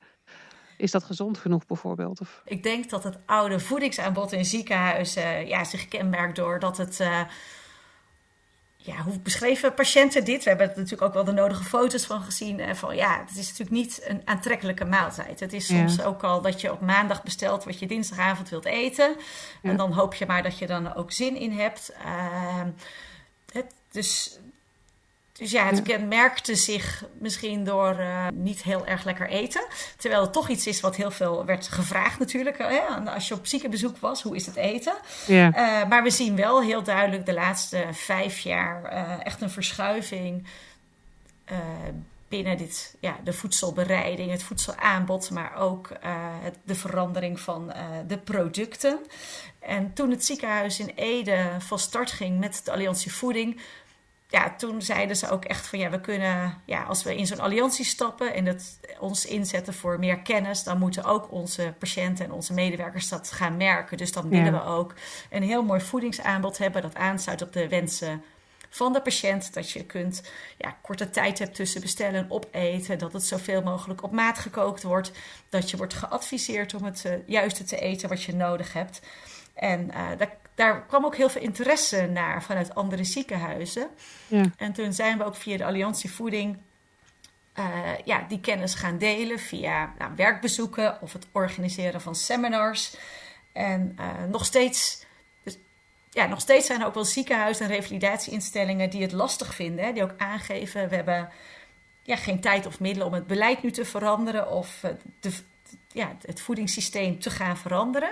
Is 0.77 0.91
dat 0.91 1.03
gezond 1.03 1.37
genoeg 1.37 1.65
bijvoorbeeld? 1.65 2.21
Of? 2.21 2.41
Ik 2.45 2.63
denk 2.63 2.89
dat 2.89 3.03
het 3.03 3.17
oude 3.25 3.59
voedingsaanbod 3.59 4.31
in 4.31 4.45
ziekenhuizen 4.45 5.47
ja, 5.47 5.63
zich 5.63 5.87
kenmerkt 5.87 6.35
door 6.35 6.59
dat 6.59 6.77
het... 6.77 6.99
Uh, 6.99 7.21
ja, 8.87 9.01
hoe 9.01 9.19
beschreven 9.19 9.73
patiënten 9.73 10.25
dit? 10.25 10.43
We 10.43 10.49
hebben 10.49 10.69
er 10.69 10.75
natuurlijk 10.75 11.01
ook 11.01 11.13
wel 11.13 11.23
de 11.23 11.31
nodige 11.31 11.63
foto's 11.63 12.05
van 12.05 12.21
gezien. 12.21 12.59
En 12.59 12.75
van 12.75 12.95
ja, 12.95 13.19
het 13.19 13.37
is 13.37 13.47
natuurlijk 13.47 13.69
niet 13.69 14.01
een 14.03 14.21
aantrekkelijke 14.25 14.85
maaltijd. 14.85 15.39
Het 15.39 15.53
is 15.53 15.65
soms 15.65 15.95
ja. 15.95 16.03
ook 16.03 16.23
al 16.23 16.41
dat 16.41 16.61
je 16.61 16.71
op 16.71 16.81
maandag 16.81 17.23
bestelt 17.23 17.63
wat 17.63 17.79
je 17.79 17.87
dinsdagavond 17.87 18.49
wilt 18.49 18.65
eten. 18.65 19.15
Ja. 19.61 19.69
En 19.69 19.77
dan 19.77 19.91
hoop 19.91 20.13
je 20.13 20.25
maar 20.25 20.43
dat 20.43 20.57
je 20.57 20.67
dan 20.67 20.95
ook 20.95 21.11
zin 21.11 21.35
in 21.35 21.51
hebt. 21.51 21.93
Uh, 22.05 22.61
het, 23.51 23.73
dus 23.91 24.39
dus 25.37 25.51
ja, 25.51 25.65
het 25.65 25.87
ja. 25.87 25.99
merkte 25.99 26.55
zich 26.55 27.03
misschien 27.19 27.63
door 27.63 27.95
uh, 27.99 28.27
niet 28.33 28.63
heel 28.63 28.85
erg 28.85 29.03
lekker 29.03 29.27
eten. 29.27 29.67
Terwijl 29.97 30.21
het 30.21 30.33
toch 30.33 30.49
iets 30.49 30.67
is 30.67 30.79
wat 30.79 30.95
heel 30.95 31.11
veel 31.11 31.45
werd 31.45 31.67
gevraagd 31.67 32.19
natuurlijk. 32.19 32.61
Als 33.05 33.27
je 33.27 33.33
op 33.33 33.45
ziekenbezoek 33.45 33.97
was, 33.97 34.21
hoe 34.21 34.35
is 34.35 34.45
het 34.45 34.55
eten? 34.55 34.93
Ja. 35.27 35.47
Uh, 35.47 35.89
maar 35.89 36.03
we 36.03 36.09
zien 36.09 36.35
wel 36.35 36.61
heel 36.61 36.83
duidelijk 36.83 37.25
de 37.25 37.33
laatste 37.33 37.85
vijf 37.91 38.39
jaar 38.39 38.93
uh, 38.93 39.25
echt 39.25 39.41
een 39.41 39.49
verschuiving 39.49 40.47
binnen 42.27 42.57
dit, 42.57 42.95
ja, 42.99 43.17
de 43.23 43.33
voedselbereiding, 43.33 44.31
het 44.31 44.43
voedselaanbod, 44.43 45.31
maar 45.31 45.55
ook 45.55 45.89
uh, 45.89 45.97
het, 46.41 46.57
de 46.63 46.75
verandering 46.75 47.39
van 47.39 47.69
uh, 47.69 47.83
de 48.07 48.17
producten. 48.17 48.99
En 49.59 49.93
toen 49.93 50.09
het 50.09 50.25
ziekenhuis 50.25 50.79
in 50.79 50.91
Ede 50.95 51.49
van 51.59 51.79
start 51.79 52.11
ging 52.11 52.39
met 52.39 52.61
de 52.63 52.71
Alliantie 52.71 53.13
Voeding, 53.13 53.61
ja, 54.29 54.55
toen 54.55 54.81
zeiden 54.81 55.15
ze 55.15 55.29
ook 55.29 55.45
echt 55.45 55.67
van 55.67 55.79
ja, 55.79 55.89
we 55.89 56.01
kunnen, 56.01 56.61
ja, 56.65 56.83
als 56.83 57.03
we 57.03 57.15
in 57.15 57.27
zo'n 57.27 57.39
alliantie 57.39 57.85
stappen 57.85 58.33
en 58.33 58.45
dat 58.45 58.79
ons 58.99 59.25
inzetten 59.25 59.73
voor 59.73 59.99
meer 59.99 60.19
kennis, 60.19 60.63
dan 60.63 60.79
moeten 60.79 61.03
ook 61.03 61.31
onze 61.31 61.73
patiënten 61.79 62.25
en 62.25 62.31
onze 62.31 62.53
medewerkers 62.53 63.09
dat 63.09 63.31
gaan 63.31 63.57
merken. 63.57 63.97
Dus 63.97 64.11
dan 64.11 64.29
willen 64.29 64.53
we 64.53 64.63
ook 64.63 64.93
een 65.29 65.43
heel 65.43 65.63
mooi 65.63 65.81
voedingsaanbod 65.81 66.57
hebben 66.57 66.81
dat 66.81 66.95
aansluit 66.95 67.41
op 67.41 67.53
de 67.53 67.67
wensen 67.67 68.23
van 68.69 68.93
de 68.93 69.01
patiënt. 69.01 69.53
Dat 69.53 69.71
je 69.71 69.85
kunt 69.85 70.23
ja, 70.57 70.77
korte 70.81 71.09
tijd 71.09 71.39
hebt 71.39 71.55
tussen 71.55 71.81
bestellen 71.81 72.23
en 72.23 72.31
opeten. 72.31 72.99
Dat 72.99 73.13
het 73.13 73.23
zoveel 73.23 73.61
mogelijk 73.61 74.03
op 74.03 74.11
maat 74.11 74.39
gekookt 74.39 74.83
wordt. 74.83 75.11
Dat 75.49 75.69
je 75.69 75.77
wordt 75.77 75.93
geadviseerd 75.93 76.73
om 76.73 76.83
het 76.83 77.03
uh, 77.05 77.13
juiste 77.25 77.63
te 77.63 77.79
eten 77.79 78.09
wat 78.09 78.23
je 78.23 78.35
nodig 78.35 78.73
hebt. 78.73 79.01
En 79.53 79.87
uh, 79.87 80.07
daar, 80.17 80.37
daar, 80.57 80.85
kwam 80.85 81.05
ook 81.05 81.15
heel 81.15 81.29
veel 81.29 81.41
interesse 81.41 82.05
naar 82.05 82.43
vanuit 82.43 82.75
andere 82.75 83.03
ziekenhuizen. 83.03 83.89
Ja. 84.27 84.43
En 84.57 84.73
toen 84.73 84.93
zijn 84.93 85.17
we 85.17 85.23
ook 85.23 85.35
via 85.35 85.57
de 85.57 85.65
Alliantie 85.65 86.11
Voeding 86.11 86.57
uh, 87.59 87.65
ja, 88.05 88.25
die 88.27 88.39
kennis 88.39 88.73
gaan 88.73 88.97
delen 88.97 89.39
via 89.39 89.93
nou, 89.97 90.11
werkbezoeken 90.15 91.01
of 91.01 91.13
het 91.13 91.27
organiseren 91.31 92.01
van 92.01 92.15
seminars. 92.15 92.97
En 93.53 93.97
nog 94.29 94.45
steeds 94.45 95.05
ja, 96.17 96.25
nog 96.25 96.39
steeds 96.39 96.65
zijn 96.65 96.81
er 96.81 96.87
ook 96.87 96.93
wel 96.93 97.05
ziekenhuizen 97.05 97.65
en 97.65 97.71
revalidatieinstellingen 97.71 98.89
die 98.89 99.01
het 99.01 99.11
lastig 99.11 99.55
vinden. 99.55 99.85
Hè, 99.85 99.93
die 99.93 100.03
ook 100.03 100.17
aangeven, 100.17 100.89
we 100.89 100.95
hebben 100.95 101.29
ja, 102.03 102.15
geen 102.15 102.39
tijd 102.39 102.65
of 102.65 102.79
middelen 102.79 103.07
om 103.07 103.13
het 103.13 103.27
beleid 103.27 103.63
nu 103.63 103.71
te 103.71 103.85
veranderen 103.85 104.51
of 104.51 104.83
eh, 104.83 104.91
de, 105.19 105.31
ja, 105.91 106.17
het 106.25 106.41
voedingssysteem 106.41 107.19
te 107.19 107.29
gaan 107.29 107.57
veranderen. 107.57 108.11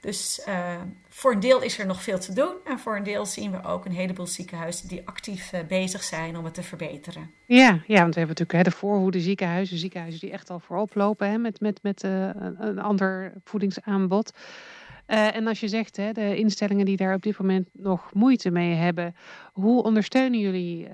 Dus 0.00 0.44
uh, 0.48 0.80
voor 1.08 1.32
een 1.32 1.40
deel 1.40 1.62
is 1.62 1.78
er 1.78 1.86
nog 1.86 2.02
veel 2.02 2.18
te 2.18 2.32
doen. 2.32 2.54
En 2.64 2.78
voor 2.78 2.96
een 2.96 3.02
deel 3.02 3.26
zien 3.26 3.50
we 3.50 3.64
ook 3.64 3.84
een 3.84 3.92
heleboel 3.92 4.26
ziekenhuizen 4.26 4.88
die 4.88 5.02
actief 5.04 5.52
uh, 5.52 5.60
bezig 5.68 6.02
zijn 6.02 6.36
om 6.36 6.44
het 6.44 6.54
te 6.54 6.62
verbeteren. 6.62 7.30
Ja, 7.46 7.68
ja 7.86 8.00
want 8.00 8.14
we 8.14 8.20
hebben 8.20 8.26
natuurlijk 8.28 8.52
hè, 8.52 8.62
de 8.62 8.70
voorhoede 8.70 9.20
ziekenhuizen, 9.20 9.78
ziekenhuizen 9.78 10.20
die 10.20 10.30
echt 10.30 10.50
al 10.50 10.60
voorop 10.60 10.94
lopen 10.94 11.30
hè, 11.30 11.38
met, 11.38 11.60
met, 11.60 11.82
met 11.82 12.04
uh, 12.04 12.30
een, 12.58 12.78
ander 12.78 13.32
voedingsaanbod. 13.44 14.32
En 15.06 15.46
als 15.46 15.60
je 15.60 15.68
zegt, 15.68 15.96
hè, 15.96 16.12
de 16.12 16.36
instellingen 16.36 16.84
die 16.84 16.96
daar 16.96 17.14
op 17.14 17.22
dit 17.22 17.38
moment 17.38 17.68
nog 17.72 18.14
moeite 18.14 18.50
mee 18.50 18.74
hebben, 18.74 19.14
hoe 19.52 19.82
ondersteunen 19.82 20.40
jullie 20.40 20.88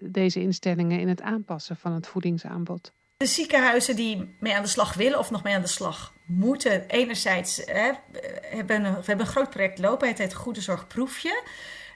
deze 0.00 0.40
instellingen 0.40 1.00
in 1.00 1.08
het 1.08 1.22
aanpassen 1.22 1.76
van 1.76 1.92
het 1.92 2.06
voedingsaanbod? 2.06 2.92
De 3.18 3.26
ziekenhuizen 3.26 3.96
die 3.96 4.34
mee 4.38 4.54
aan 4.54 4.62
de 4.62 4.68
slag 4.68 4.94
willen 4.94 5.18
of 5.18 5.30
nog 5.30 5.42
mee 5.42 5.54
aan 5.54 5.60
de 5.60 5.66
slag 5.66 6.12
moeten, 6.24 6.86
enerzijds 6.88 7.56
hè, 7.64 7.90
hebben, 8.42 8.82
we 8.82 9.04
hebben 9.04 9.20
een 9.20 9.26
groot 9.26 9.50
project 9.50 9.78
lopen, 9.78 10.08
het 10.08 10.18
heet 10.18 10.34
Goede 10.34 10.60
Zorg 10.60 10.86
Proefje. 10.86 11.42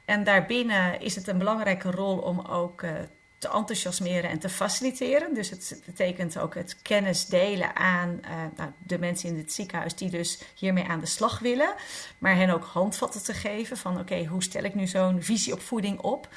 En 0.04 0.24
daarbinnen 0.24 1.00
is 1.00 1.14
het 1.14 1.26
een 1.26 1.38
belangrijke 1.38 1.90
rol 1.90 2.18
om 2.18 2.40
ook 2.40 2.82
uh, 2.82 2.90
te 3.38 3.48
enthousiasmeren 3.48 4.30
en 4.30 4.38
te 4.38 4.48
faciliteren. 4.48 5.34
Dus 5.34 5.50
het 5.50 5.82
betekent 5.86 6.38
ook 6.38 6.54
het 6.54 6.82
kennis 6.82 7.26
delen 7.26 7.76
aan 7.76 8.20
uh, 8.24 8.30
nou, 8.56 8.70
de 8.78 8.98
mensen 8.98 9.28
in 9.28 9.36
het 9.36 9.52
ziekenhuis 9.52 9.94
die 9.94 10.10
dus 10.10 10.42
hiermee 10.54 10.84
aan 10.84 11.00
de 11.00 11.06
slag 11.06 11.38
willen. 11.38 11.74
Maar 12.18 12.36
hen 12.36 12.50
ook 12.50 12.64
handvatten 12.64 13.22
te 13.22 13.34
geven 13.34 13.76
van 13.76 13.98
oké, 13.98 14.24
hoe 14.24 14.42
stel 14.42 14.62
ik 14.62 14.74
nu 14.74 14.86
zo'n 14.86 15.22
visie 15.22 15.52
op 15.52 15.60
voeding 15.60 16.00
op? 16.00 16.28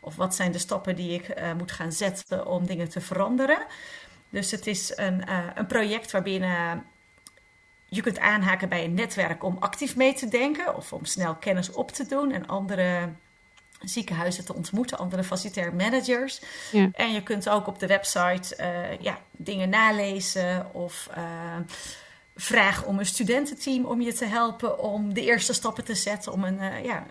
Of 0.00 0.16
wat 0.16 0.34
zijn 0.34 0.52
de 0.52 0.58
stappen 0.58 0.96
die 0.96 1.12
ik 1.12 1.28
uh, 1.28 1.54
moet 1.54 1.72
gaan 1.72 1.92
zetten 1.92 2.46
om 2.46 2.66
dingen 2.66 2.88
te 2.88 3.00
veranderen? 3.00 3.66
Dus 4.30 4.50
het 4.50 4.66
is 4.66 4.92
een, 4.96 5.24
uh, 5.28 5.38
een 5.54 5.66
project 5.66 6.10
waarbinnen 6.10 6.84
je 7.94 8.02
kunt 8.02 8.18
aanhaken 8.18 8.68
bij 8.68 8.84
een 8.84 8.94
netwerk 8.94 9.44
om 9.44 9.56
actief 9.60 9.96
mee 9.96 10.14
te 10.14 10.28
denken 10.28 10.76
of 10.76 10.92
om 10.92 11.04
snel 11.04 11.34
kennis 11.34 11.70
op 11.70 11.90
te 11.90 12.06
doen 12.06 12.32
en 12.32 12.46
andere 12.46 13.08
ziekenhuizen 13.80 14.44
te 14.44 14.54
ontmoeten, 14.54 14.98
andere 14.98 15.24
facilitair 15.24 15.74
managers. 15.74 16.40
Ja. 16.72 16.88
En 16.92 17.12
je 17.12 17.22
kunt 17.22 17.48
ook 17.48 17.66
op 17.66 17.78
de 17.78 17.86
website 17.86 18.56
uh, 18.60 19.00
ja, 19.00 19.18
dingen 19.30 19.68
nalezen 19.68 20.74
of 20.74 21.08
uh, 21.16 21.24
vragen 22.36 22.86
om 22.86 22.98
een 22.98 23.06
studententeam 23.06 23.84
om 23.84 24.00
je 24.00 24.12
te 24.12 24.24
helpen 24.24 24.78
om 24.78 25.14
de 25.14 25.24
eerste 25.24 25.52
stappen 25.52 25.84
te 25.84 25.94
zetten, 25.94 26.32
om 26.32 26.44
een, 26.44 26.58
uh, 26.58 26.84
ja, 26.84 27.06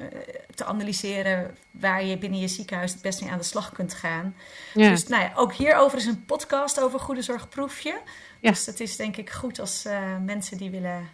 te 0.55 0.65
analyseren 0.65 1.55
waar 1.71 2.05
je 2.05 2.17
binnen 2.17 2.39
je 2.39 2.47
ziekenhuis 2.47 2.91
het 2.91 3.01
best 3.01 3.21
mee 3.21 3.31
aan 3.31 3.37
de 3.37 3.43
slag 3.43 3.71
kunt 3.71 3.93
gaan. 3.93 4.35
Ja. 4.73 4.89
Dus 4.89 5.07
nou 5.07 5.23
ja, 5.23 5.31
ook 5.35 5.53
hierover 5.53 5.97
is 5.97 6.05
een 6.05 6.25
podcast 6.25 6.81
over 6.81 6.99
goede 6.99 7.21
zorgproefje. 7.21 8.01
Ja. 8.41 8.49
Dus 8.49 8.65
het 8.65 8.79
is 8.79 8.95
denk 8.95 9.17
ik 9.17 9.29
goed 9.29 9.59
als 9.59 9.87
mensen 10.25 10.57
die 10.57 10.69
willen 10.69 11.09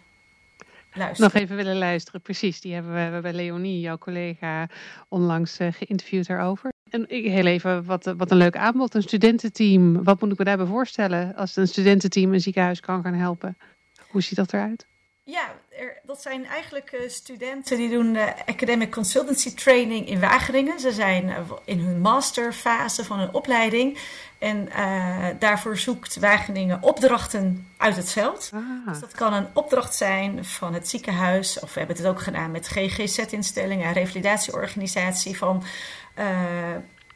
luisteren. 0.92 1.32
Nog 1.32 1.42
even 1.42 1.56
willen 1.56 1.78
luisteren, 1.78 2.20
precies. 2.20 2.60
Die 2.60 2.74
hebben 2.74 3.14
we, 3.14 3.20
bij 3.20 3.32
Leonie, 3.32 3.80
jouw 3.80 3.98
collega, 3.98 4.68
onlangs 5.08 5.56
geïnterviewd 5.56 6.26
daarover. 6.26 6.72
En 6.90 7.04
heel 7.08 7.46
even, 7.46 7.84
wat, 7.84 8.14
wat 8.16 8.30
een 8.30 8.36
leuk 8.36 8.56
aanbod. 8.56 8.94
Een 8.94 9.02
studententeam. 9.02 10.04
Wat 10.04 10.20
moet 10.20 10.32
ik 10.32 10.38
me 10.38 10.44
daarbij 10.44 10.66
voorstellen 10.66 11.34
als 11.34 11.56
een 11.56 11.68
studententeam 11.68 12.32
een 12.32 12.40
ziekenhuis 12.40 12.80
kan 12.80 13.02
gaan 13.02 13.14
helpen? 13.14 13.56
Hoe 14.10 14.22
ziet 14.22 14.36
dat 14.36 14.52
eruit? 14.52 14.86
Ja, 15.30 15.54
er, 15.68 16.00
dat 16.02 16.22
zijn 16.22 16.46
eigenlijk 16.46 16.92
uh, 16.92 17.08
studenten 17.08 17.76
die 17.76 17.90
doen 17.90 18.14
uh, 18.14 18.26
academic 18.46 18.90
consultancy 18.90 19.54
training 19.54 20.08
in 20.08 20.20
Wageningen. 20.20 20.80
Ze 20.80 20.92
zijn 20.92 21.24
uh, 21.28 21.38
in 21.64 21.78
hun 21.78 22.00
masterfase 22.00 23.04
van 23.04 23.18
hun 23.18 23.34
opleiding. 23.34 23.98
En 24.38 24.68
daarvoor 25.38 25.78
zoekt 25.78 26.16
Wageningen 26.16 26.82
opdrachten 26.82 27.68
uit 27.76 27.96
het 27.96 28.10
veld. 28.10 28.50
Ah. 28.54 28.86
Dus 28.86 29.00
dat 29.00 29.12
kan 29.12 29.32
een 29.32 29.46
opdracht 29.52 29.94
zijn 29.94 30.44
van 30.44 30.74
het 30.74 30.88
ziekenhuis. 30.88 31.60
Of 31.60 31.72
we 31.72 31.78
hebben 31.78 31.96
het 31.96 32.06
ook 32.06 32.20
gedaan 32.20 32.50
met 32.50 32.68
GGZ-instellingen, 32.68 33.86
een 33.86 33.92
revalidatieorganisatie. 33.92 35.36
Van 35.36 35.62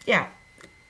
ja, 0.05 0.31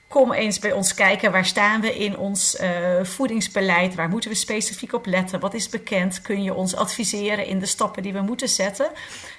kom 0.07 0.31
eens 0.31 0.59
bij 0.59 0.71
ons 0.71 0.93
kijken. 0.93 1.31
Waar 1.31 1.45
staan 1.45 1.81
we 1.81 1.95
in 1.95 2.17
ons 2.17 2.57
uh, 2.61 2.69
voedingsbeleid? 3.03 3.95
Waar 3.95 4.09
moeten 4.09 4.29
we 4.29 4.35
specifiek 4.35 4.93
op 4.93 5.05
letten? 5.05 5.39
Wat 5.39 5.53
is 5.53 5.69
bekend? 5.69 6.21
Kun 6.21 6.43
je 6.43 6.53
ons 6.53 6.75
adviseren 6.75 7.45
in 7.45 7.59
de 7.59 7.65
stappen 7.65 8.03
die 8.03 8.13
we 8.13 8.21
moeten 8.21 8.49
zetten? 8.49 8.89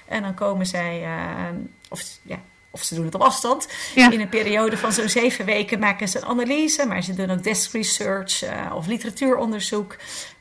En 0.07 0.21
dan 0.21 0.33
komen 0.33 0.65
zij, 0.65 1.01
uh, 1.01 1.57
of, 1.89 2.03
ja, 2.21 2.39
of 2.71 2.83
ze 2.83 2.95
doen 2.95 3.05
het 3.05 3.15
op 3.15 3.21
afstand. 3.21 3.67
Ja. 3.95 4.11
In 4.11 4.19
een 4.19 4.29
periode 4.29 4.77
van 4.77 4.93
zo'n 4.93 5.09
zeven 5.09 5.45
weken 5.45 5.79
maken 5.79 6.07
ze 6.07 6.17
een 6.17 6.25
analyse, 6.25 6.85
maar 6.85 7.03
ze 7.03 7.13
doen 7.13 7.29
ook 7.29 7.43
desk 7.43 7.73
research 7.73 8.43
uh, 8.43 8.75
of 8.75 8.87
literatuuronderzoek 8.87 9.95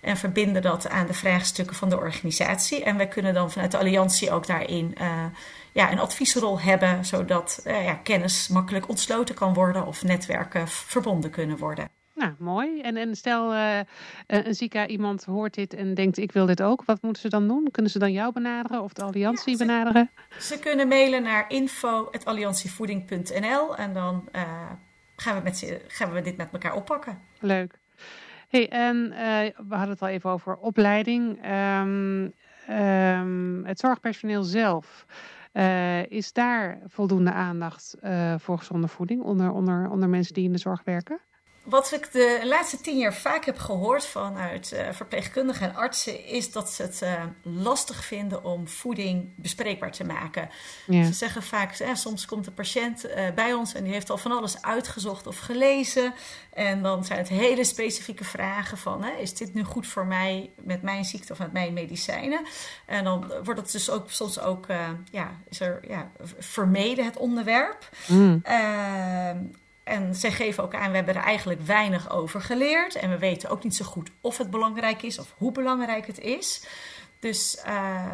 en 0.07 0.17
verbinden 0.17 0.63
dat 0.63 0.89
aan 0.89 1.07
de 1.07 1.15
vraagstukken 1.15 1.77
van 1.77 1.89
de 1.89 1.97
organisatie. 1.97 2.85
En 2.85 2.97
wij 2.97 3.09
kunnen 3.09 3.35
dan 3.35 3.51
vanuit 3.51 3.71
de 3.71 3.79
Alliantie 3.79 4.31
ook 4.31 4.47
daarin 4.47 4.95
ja, 5.77 5.93
een 5.93 5.99
adviesrol 5.99 6.61
hebben, 6.61 7.05
zodat 7.05 7.63
uh, 7.67 7.85
ja, 7.85 7.95
kennis 7.95 8.49
makkelijk 8.49 8.89
ontsloten 8.89 9.35
kan 9.35 9.55
worden 9.55 9.87
of 9.87 10.03
netwerken 10.03 10.69
verbonden 10.69 11.31
kunnen 11.31 11.57
worden. 11.57 11.89
Nou, 12.15 12.33
mooi. 12.39 12.81
En, 12.81 12.97
en 12.97 13.17
stel 13.17 13.55
uh, 13.55 13.79
een 14.27 14.55
ziekenhuis 14.55 14.91
iemand 14.91 15.25
hoort 15.25 15.55
dit 15.55 15.75
en 15.75 15.95
denkt 15.95 16.17
ik 16.17 16.33
wil 16.33 16.47
dit 16.47 16.63
ook. 16.63 16.85
Wat 16.85 17.03
moeten 17.03 17.23
ze 17.23 17.29
dan 17.29 17.49
doen? 17.49 17.69
Kunnen 17.71 17.93
ze 17.93 17.99
dan 17.99 18.13
jou 18.13 18.33
benaderen 18.33 18.83
of 18.83 18.93
de 18.93 19.03
alliantie 19.03 19.51
ja, 19.51 19.57
ze, 19.57 19.65
benaderen? 19.65 20.11
Ze 20.39 20.59
kunnen 20.59 20.89
mailen 20.89 21.23
naar 21.23 21.45
info.alliantievoeding.nl 21.49 23.77
en 23.77 23.93
dan 23.93 24.29
gaan, 25.17 25.37
we 25.37 25.43
met, 25.43 25.81
gaan 25.89 26.13
we 26.13 26.21
dit 26.21 26.37
met 26.37 26.49
elkaar 26.53 26.75
oppakken. 26.75 27.19
Leuk. 27.41 27.79
Hey, 28.49 28.69
en 28.69 28.97
uh, 28.97 29.17
we 29.69 29.75
hadden 29.75 29.91
het 29.91 30.03
al 30.03 30.09
even 30.09 30.31
over 30.31 30.57
opleiding. 30.57 31.47
Um, 31.47 32.33
um, 32.71 33.65
het 33.65 33.79
zorgpersoneel 33.81 34.43
zelf. 34.43 35.07
Uh, 35.53 36.07
is 36.07 36.33
daar 36.33 36.79
voldoende 36.87 37.33
aandacht 37.33 37.97
uh, 38.03 38.35
voor 38.39 38.59
gezonde 38.59 38.89
voeding 38.89 39.23
onder, 39.23 39.51
onder, 39.51 39.91
onder 39.91 40.09
mensen 40.09 40.35
die 40.35 40.45
in 40.45 40.53
de 40.53 40.59
zorg 40.59 40.85
werken? 40.85 41.21
Wat 41.67 41.93
ik 41.93 42.13
de 42.13 42.41
laatste 42.45 42.81
tien 42.81 42.99
jaar 42.99 43.15
vaak 43.15 43.45
heb 43.45 43.59
gehoord 43.59 44.07
vanuit 44.07 44.73
uh, 44.75 44.81
verpleegkundigen 44.93 45.69
en 45.69 45.77
artsen, 45.77 46.25
is 46.25 46.53
dat 46.53 46.71
ze 46.71 46.83
het 46.83 47.01
uh, 47.03 47.23
lastig 47.43 48.05
vinden 48.05 48.45
om 48.45 48.69
voeding 48.69 49.33
bespreekbaar 49.37 49.93
te 49.93 50.05
maken. 50.05 50.49
Ja. 50.87 51.05
Ze 51.05 51.13
zeggen 51.13 51.43
vaak, 51.43 51.79
eh, 51.79 51.95
soms 51.95 52.27
komt 52.27 52.45
de 52.45 52.51
patiënt 52.51 53.07
uh, 53.07 53.13
bij 53.35 53.53
ons 53.53 53.75
en 53.75 53.85
die 53.85 53.93
heeft 53.93 54.11
al 54.11 54.19
van 54.19 54.33
alles 54.33 54.63
uitgezocht 54.63 55.27
of 55.27 55.39
gelezen. 55.39 56.15
En 56.53 56.83
dan 56.83 57.05
zijn 57.05 57.19
het 57.19 57.29
hele 57.29 57.65
specifieke 57.65 58.25
vragen 58.25 58.79
van, 58.79 59.03
hè, 59.03 59.11
is 59.11 59.35
dit 59.35 59.55
nu 59.55 59.63
goed 59.63 59.87
voor 59.87 60.07
mij 60.07 60.51
met 60.63 60.83
mijn 60.83 61.05
ziekte 61.05 61.33
of 61.33 61.39
met 61.39 61.53
mijn 61.53 61.73
medicijnen? 61.73 62.47
En 62.87 63.05
dan 63.05 63.33
wordt 63.45 63.61
het 63.61 63.73
dus 63.73 63.91
ook 63.91 64.11
soms 64.11 64.41
ook, 64.41 64.67
ja, 65.11 65.31
is 65.49 65.61
er 65.61 65.81
ja, 65.89 66.11
vermeden 66.39 67.05
het 67.05 67.17
onderwerp. 67.17 67.89
Mm. 68.07 68.43
Ehm, 69.87 70.03
en 70.03 70.15
zij 70.15 70.33
geven 70.33 70.65
ook 70.65 70.75
aan, 70.75 70.91
we 70.91 70.97
hebben 70.97 71.15
er 71.15 71.23
eigenlijk 71.23 71.61
weinig 71.61 72.11
over 72.11 72.41
geleerd. 72.41 72.95
En 72.95 73.11
we 73.11 73.19
weten 73.19 73.51
ook 73.51 73.65
niet 73.65 73.77
zo 73.77 73.85
goed 73.85 74.11
of 74.21 74.39
het 74.39 74.51
belangrijk 74.51 75.03
is 75.03 75.19
of 75.19 75.35
hoe 75.37 75.53
belangrijk 75.53 76.07
het 76.07 76.19
is. 76.19 76.63
Dus 77.19 77.63
uh, 77.67 78.13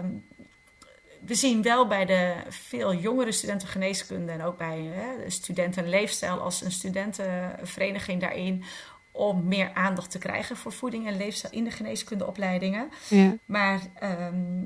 we 1.21 1.35
zien 1.35 1.63
wel 1.63 1.87
bij 1.87 2.05
de 2.05 2.35
veel 2.49 2.95
jongere 2.95 3.33
studenten 3.33 3.69
geneeskunde 3.69 4.33
en 4.33 4.43
ook 4.43 4.57
bij 4.57 4.81
hè, 4.81 5.31
studenten 5.31 5.89
leefstijl 5.89 6.41
als 6.41 6.63
een 6.63 6.73
studentenvereniging 6.73 8.21
daarin 8.21 8.65
om 9.11 9.49
meer 9.49 9.71
aandacht 9.75 10.11
te 10.11 10.19
krijgen 10.19 10.57
voor 10.57 10.73
voeding 10.73 11.07
en 11.07 11.17
leefstijl 11.17 11.53
in 11.55 11.65
de 11.65 11.71
geneeskundeopleidingen. 11.71 12.91
Ja. 13.09 13.37
Maar 13.45 13.81
ehm, 13.95 14.65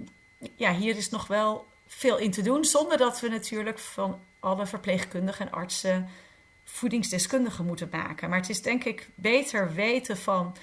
ja, 0.55 0.75
hier 0.75 0.97
is 0.97 1.11
nog 1.11 1.27
wel 1.27 1.66
veel 1.87 2.19
in 2.19 2.31
te 2.31 2.42
doen, 2.42 2.64
zonder 2.64 2.99
dat 2.99 3.21
we 3.21 3.29
natuurlijk 3.29 3.79
van 3.79 4.19
alle 4.40 4.66
verpleegkundigen 4.66 5.47
en 5.47 5.53
artsen 5.53 6.09
voedingsdeskundigen 6.68 7.66
moeten 7.66 7.88
maken. 7.90 8.29
Maar 8.29 8.38
het 8.38 8.48
is 8.48 8.62
denk 8.62 8.85
ik 8.85 9.09
beter 9.14 9.74
weten 9.74 10.16
van 10.16 10.57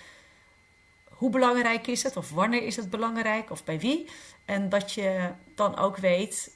hoe 1.09 1.29
belangrijk 1.29 1.87
is 1.87 2.03
het, 2.03 2.17
of 2.17 2.31
wanneer 2.31 2.63
is 2.63 2.75
het 2.75 2.89
belangrijk, 2.89 3.49
of 3.51 3.63
bij 3.63 3.79
wie. 3.79 4.09
En 4.45 4.69
dat 4.69 4.91
je 4.93 5.29
dan 5.55 5.77
ook 5.77 5.97
weet, 5.97 6.55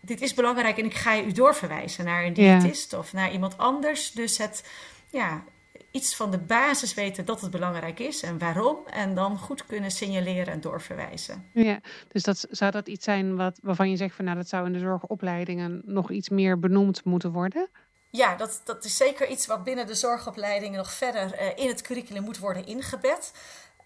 dit 0.00 0.20
is 0.20 0.34
belangrijk 0.34 0.78
en 0.78 0.84
ik 0.84 0.94
ga 0.94 1.12
je 1.12 1.24
u 1.24 1.32
doorverwijzen 1.32 2.04
naar 2.04 2.24
een 2.24 2.34
Ja. 2.34 2.58
diëtist 2.58 2.92
of 2.92 3.12
naar 3.12 3.32
iemand 3.32 3.58
anders. 3.58 4.12
Dus 4.12 4.38
het, 4.38 4.70
ja, 5.10 5.44
iets 5.90 6.16
van 6.16 6.30
de 6.30 6.38
basis 6.38 6.94
weten 6.94 7.24
dat 7.24 7.40
het 7.40 7.50
belangrijk 7.50 7.98
is 7.98 8.22
en 8.22 8.38
waarom. 8.38 8.76
En 8.86 9.14
dan 9.14 9.38
goed 9.38 9.66
kunnen 9.66 9.90
signaleren 9.90 10.52
en 10.52 10.60
doorverwijzen. 10.60 11.46
Ja, 11.52 11.80
dus 12.08 12.22
dat, 12.22 12.46
zou 12.50 12.70
dat 12.70 12.88
iets 12.88 13.04
zijn 13.04 13.36
wat, 13.36 13.58
waarvan 13.62 13.90
je 13.90 13.96
zegt 13.96 14.14
van 14.14 14.24
nou 14.24 14.36
dat 14.36 14.48
zou 14.48 14.66
in 14.66 14.72
de 14.72 14.78
zorgopleidingen 14.78 15.82
nog 15.84 16.10
iets 16.10 16.28
meer 16.28 16.58
benoemd 16.58 17.04
moeten 17.04 17.32
worden? 17.32 17.68
Ja, 18.10 18.36
dat, 18.36 18.60
dat 18.64 18.84
is 18.84 18.96
zeker 18.96 19.28
iets 19.28 19.46
wat 19.46 19.64
binnen 19.64 19.86
de 19.86 19.94
zorgopleidingen 19.94 20.78
nog 20.78 20.92
verder 20.92 21.32
eh, 21.34 21.56
in 21.56 21.68
het 21.68 21.82
curriculum 21.82 22.22
moet 22.22 22.38
worden 22.38 22.66
ingebed. 22.66 23.32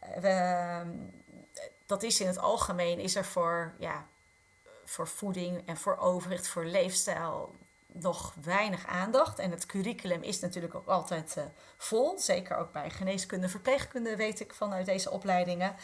Eh, 0.00 0.18
we, 0.20 0.80
dat 1.86 2.02
is 2.02 2.20
in 2.20 2.26
het 2.26 2.38
algemeen, 2.38 2.98
is 2.98 3.14
er 3.16 3.24
voor, 3.24 3.74
ja, 3.78 4.06
voor 4.84 5.08
voeding 5.08 5.66
en 5.66 5.76
voor 5.76 5.96
overwicht, 5.98 6.48
voor 6.48 6.64
leefstijl 6.64 7.54
nog 7.86 8.34
weinig 8.42 8.86
aandacht. 8.86 9.38
En 9.38 9.50
het 9.50 9.66
curriculum 9.66 10.22
is 10.22 10.40
natuurlijk 10.40 10.74
ook 10.74 10.86
altijd 10.86 11.36
eh, 11.36 11.44
vol. 11.76 12.18
Zeker 12.18 12.56
ook 12.56 12.72
bij 12.72 12.90
geneeskunde, 12.90 13.48
verpleegkunde 13.48 14.16
weet 14.16 14.40
ik 14.40 14.54
vanuit 14.54 14.86
deze 14.86 15.10
opleidingen. 15.10 15.76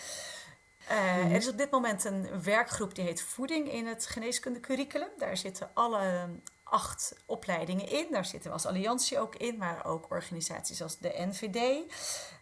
Eh, 0.86 1.24
Er 1.24 1.36
is 1.36 1.48
op 1.48 1.58
dit 1.58 1.70
moment 1.70 2.04
een 2.04 2.42
werkgroep 2.42 2.94
die 2.94 3.04
heet 3.04 3.22
Voeding 3.22 3.72
in 3.72 3.86
het 3.86 4.06
geneeskundecurriculum. 4.06 5.08
Daar 5.18 5.36
zitten 5.36 5.70
alle 5.74 6.28
acht 6.70 7.14
opleidingen 7.26 7.88
in. 7.88 8.06
Daar 8.10 8.24
zitten 8.24 8.50
we 8.50 8.56
als 8.56 8.66
Alliantie 8.66 9.18
ook 9.18 9.36
in, 9.36 9.58
maar 9.58 9.84
ook 9.84 10.10
organisaties 10.10 10.82
als 10.82 10.98
de 10.98 11.14
NVD. 11.16 11.92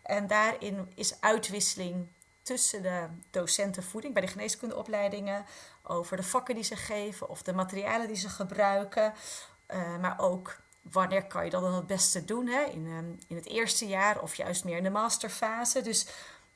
En 0.03 0.27
daarin 0.27 0.93
is 0.95 1.21
uitwisseling 1.21 2.09
tussen 2.43 2.83
de 2.83 3.07
docenten 3.31 3.83
voeding 3.83 4.13
bij 4.13 4.23
de 4.23 4.29
geneeskundeopleidingen 4.29 5.45
over 5.83 6.17
de 6.17 6.23
vakken 6.23 6.55
die 6.55 6.65
ze 6.65 6.77
geven 6.77 7.29
of 7.29 7.43
de 7.43 7.53
materialen 7.53 8.07
die 8.07 8.17
ze 8.17 8.29
gebruiken. 8.29 9.15
Eh, 9.67 9.99
maar 9.99 10.19
ook 10.19 10.61
wanneer 10.83 11.27
kan 11.27 11.45
je 11.45 11.51
dat 11.51 11.63
dan 11.63 11.75
het 11.75 11.87
beste 11.87 12.25
doen? 12.25 12.47
Hè? 12.47 12.63
In, 12.63 12.87
ehm, 12.87 13.13
in 13.29 13.37
het 13.37 13.47
eerste 13.47 13.87
jaar 13.87 14.23
of 14.23 14.35
juist 14.35 14.65
meer 14.65 14.77
in 14.77 14.83
de 14.83 14.91
masterfase. 14.91 15.83
Dus 15.83 16.07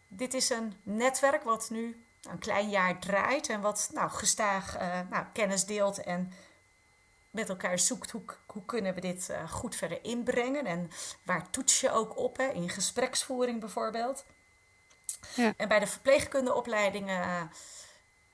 dit 0.08 0.34
is 0.34 0.50
een 0.50 0.74
netwerk 0.82 1.42
wat 1.42 1.70
nu 1.70 2.04
een 2.22 2.38
klein 2.38 2.70
jaar 2.70 2.98
draait 2.98 3.48
en 3.48 3.60
wat 3.60 3.90
nou, 3.92 4.10
gestaag 4.10 4.76
eh, 4.76 5.00
nou, 5.10 5.24
kennis 5.32 5.64
deelt 5.64 6.02
en 6.02 6.32
met 7.32 7.48
elkaar 7.48 7.78
zoekt 7.78 8.10
hoe, 8.10 8.22
hoe 8.46 8.64
kunnen 8.64 8.94
we 8.94 9.00
dit 9.00 9.28
eh, 9.28 9.50
goed 9.50 9.76
verder 9.76 10.04
inbrengen 10.04 10.66
en 10.66 10.90
waar 11.22 11.50
toets 11.50 11.80
je 11.80 11.90
ook 11.90 12.18
op, 12.18 12.36
hè? 12.36 12.48
in 12.48 12.68
gespreksvoering 12.68 13.60
bijvoorbeeld. 13.60 14.24
Ja. 15.34 15.54
En 15.56 15.68
bij 15.68 15.78
de 15.78 15.86
verpleegkundeopleidingen 15.86 17.22
eh, 17.22 17.42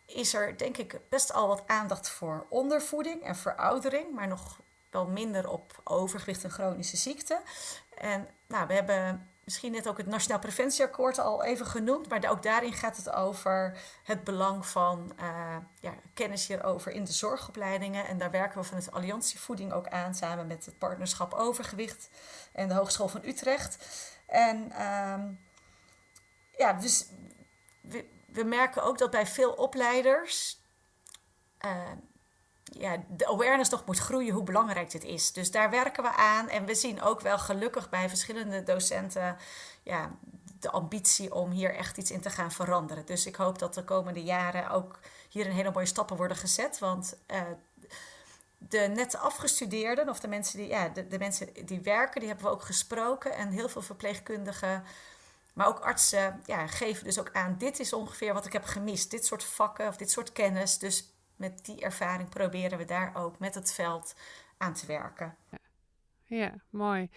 is 0.07 0.35
er 0.35 0.59
denk 0.59 0.77
ik 0.77 1.01
best 1.09 1.33
al 1.33 1.49
wat 1.49 1.63
aandacht 1.67 2.09
voor 2.09 2.47
ondervoeding 2.49 3.23
en 3.23 3.37
veroudering, 3.37 4.15
maar 4.15 4.29
nog 4.29 4.61
wel 4.91 5.07
minder 5.07 5.49
op 5.49 5.81
overgewicht 5.85 6.45
en 6.45 6.51
chronische 6.51 6.97
ziekten. 6.97 7.41
En 7.95 8.29
nou, 8.47 8.67
we 8.67 8.75
hebben 8.75 9.31
misschien 9.49 9.73
net 9.73 9.89
ook 9.89 9.97
het 9.97 10.07
Nationaal 10.07 10.39
Preventieakkoord 10.39 11.19
al 11.19 11.45
even 11.45 11.67
genoemd, 11.67 12.09
maar 12.09 12.31
ook 12.31 12.43
daarin 12.43 12.73
gaat 12.73 12.97
het 12.97 13.11
over 13.11 13.79
het 14.05 14.25
belang 14.25 14.67
van 14.67 15.13
eh, 15.17 15.57
ja, 15.81 15.95
kennis 16.15 16.47
hierover 16.47 16.93
in 16.93 17.05
de 17.05 17.13
zorgopleidingen. 17.13 18.07
En 18.07 18.19
daar 18.19 18.31
werken 18.31 18.61
we 18.61 18.67
van 18.67 18.77
het 18.77 18.93
Alliantie 18.93 19.41
Voeding 19.41 19.73
ook 19.73 19.89
aan, 19.89 20.15
samen 20.15 20.47
met 20.47 20.65
het 20.65 20.79
Partnerschap 20.79 21.35
Overgewicht 21.35 22.11
en 22.53 22.69
de 22.69 22.75
Hogeschool 22.75 23.09
van 23.09 23.25
Utrecht. 23.25 23.79
En 24.27 24.73
ehm, 24.73 25.33
ja, 26.57 26.73
dus 26.73 27.07
we, 27.83 28.09
we 28.27 28.45
merken 28.45 28.83
ook 28.83 28.99
dat 28.99 29.11
bij 29.11 29.27
veel 29.27 29.53
opleiders 29.53 30.61
eh, 31.59 31.93
ja, 32.71 33.05
de 33.09 33.27
awareness 33.27 33.71
nog 33.71 33.85
moet 33.85 33.99
groeien 33.99 34.35
hoe 34.35 34.43
belangrijk 34.43 34.91
dit 34.91 35.05
is. 35.05 35.33
Dus 35.33 35.51
daar 35.51 35.71
werken 35.71 36.03
we 36.03 36.13
aan. 36.13 36.49
En 36.49 36.65
we 36.65 36.75
zien 36.75 37.03
ook 37.03 37.21
wel 37.21 37.39
gelukkig 37.39 37.89
bij 37.89 38.09
verschillende 38.09 38.63
docenten 38.63 39.37
ja, 39.83 40.11
de 40.61 40.71
ambitie 40.71 41.35
om 41.35 41.51
hier 41.51 41.75
echt 41.75 41.97
iets 41.97 42.11
in 42.11 42.21
te 42.21 42.31
gaan 42.31 42.53
veranderen. 42.53 43.07
Dus 43.07 43.27
ik 43.27 43.37
hoop 43.37 43.59
dat 43.59 43.75
de 43.75 43.85
komende 43.85 44.23
jaren 44.23 44.71
ook 44.71 44.99
hier 45.29 45.47
een 45.47 45.53
hele 45.53 45.71
mooie 45.71 45.87
stappen 45.87 46.17
worden 46.17 46.37
gezet. 46.37 46.79
Want 46.79 47.17
uh, 47.31 47.41
de 48.59 48.79
net 48.79 49.17
afgestudeerden, 49.17 50.09
of 50.09 50.21
de 50.21 50.29
mensen 50.29 50.59
die, 50.59 50.69
ja, 50.69 50.89
de 50.89 51.19
mensen 51.19 51.49
die 51.65 51.81
werken, 51.81 52.21
die 52.21 52.29
hebben 52.29 52.47
we 52.47 52.53
ook 52.53 52.63
gesproken. 52.63 53.35
En 53.35 53.51
heel 53.51 53.69
veel 53.69 53.83
verpleegkundigen, 53.83 54.85
maar 55.53 55.67
ook 55.67 55.81
artsen, 55.81 56.43
ja, 56.47 56.67
geven 56.67 57.05
dus 57.05 57.19
ook 57.19 57.33
aan: 57.33 57.55
dit 57.59 57.81
is 57.81 57.93
ongeveer 57.93 58.35
wat 58.35 58.47
ik 58.47 58.53
heb 58.53 58.65
gemist. 58.65 59.11
Dit 59.11 59.27
soort 59.27 59.45
vakken 59.45 59.89
of 59.89 59.97
dit 59.97 60.11
soort 60.11 60.33
kennis. 60.33 60.79
Dus 60.79 61.13
met 61.39 61.65
die 61.65 61.81
ervaring 61.81 62.29
proberen 62.29 62.79
we 62.79 62.85
daar 62.85 63.11
ook 63.15 63.39
met 63.39 63.55
het 63.55 63.73
veld 63.73 64.15
aan 64.59 64.73
te 64.73 64.87
werken. 64.87 65.37
Ja, 66.25 66.53
mooi. 66.71 67.11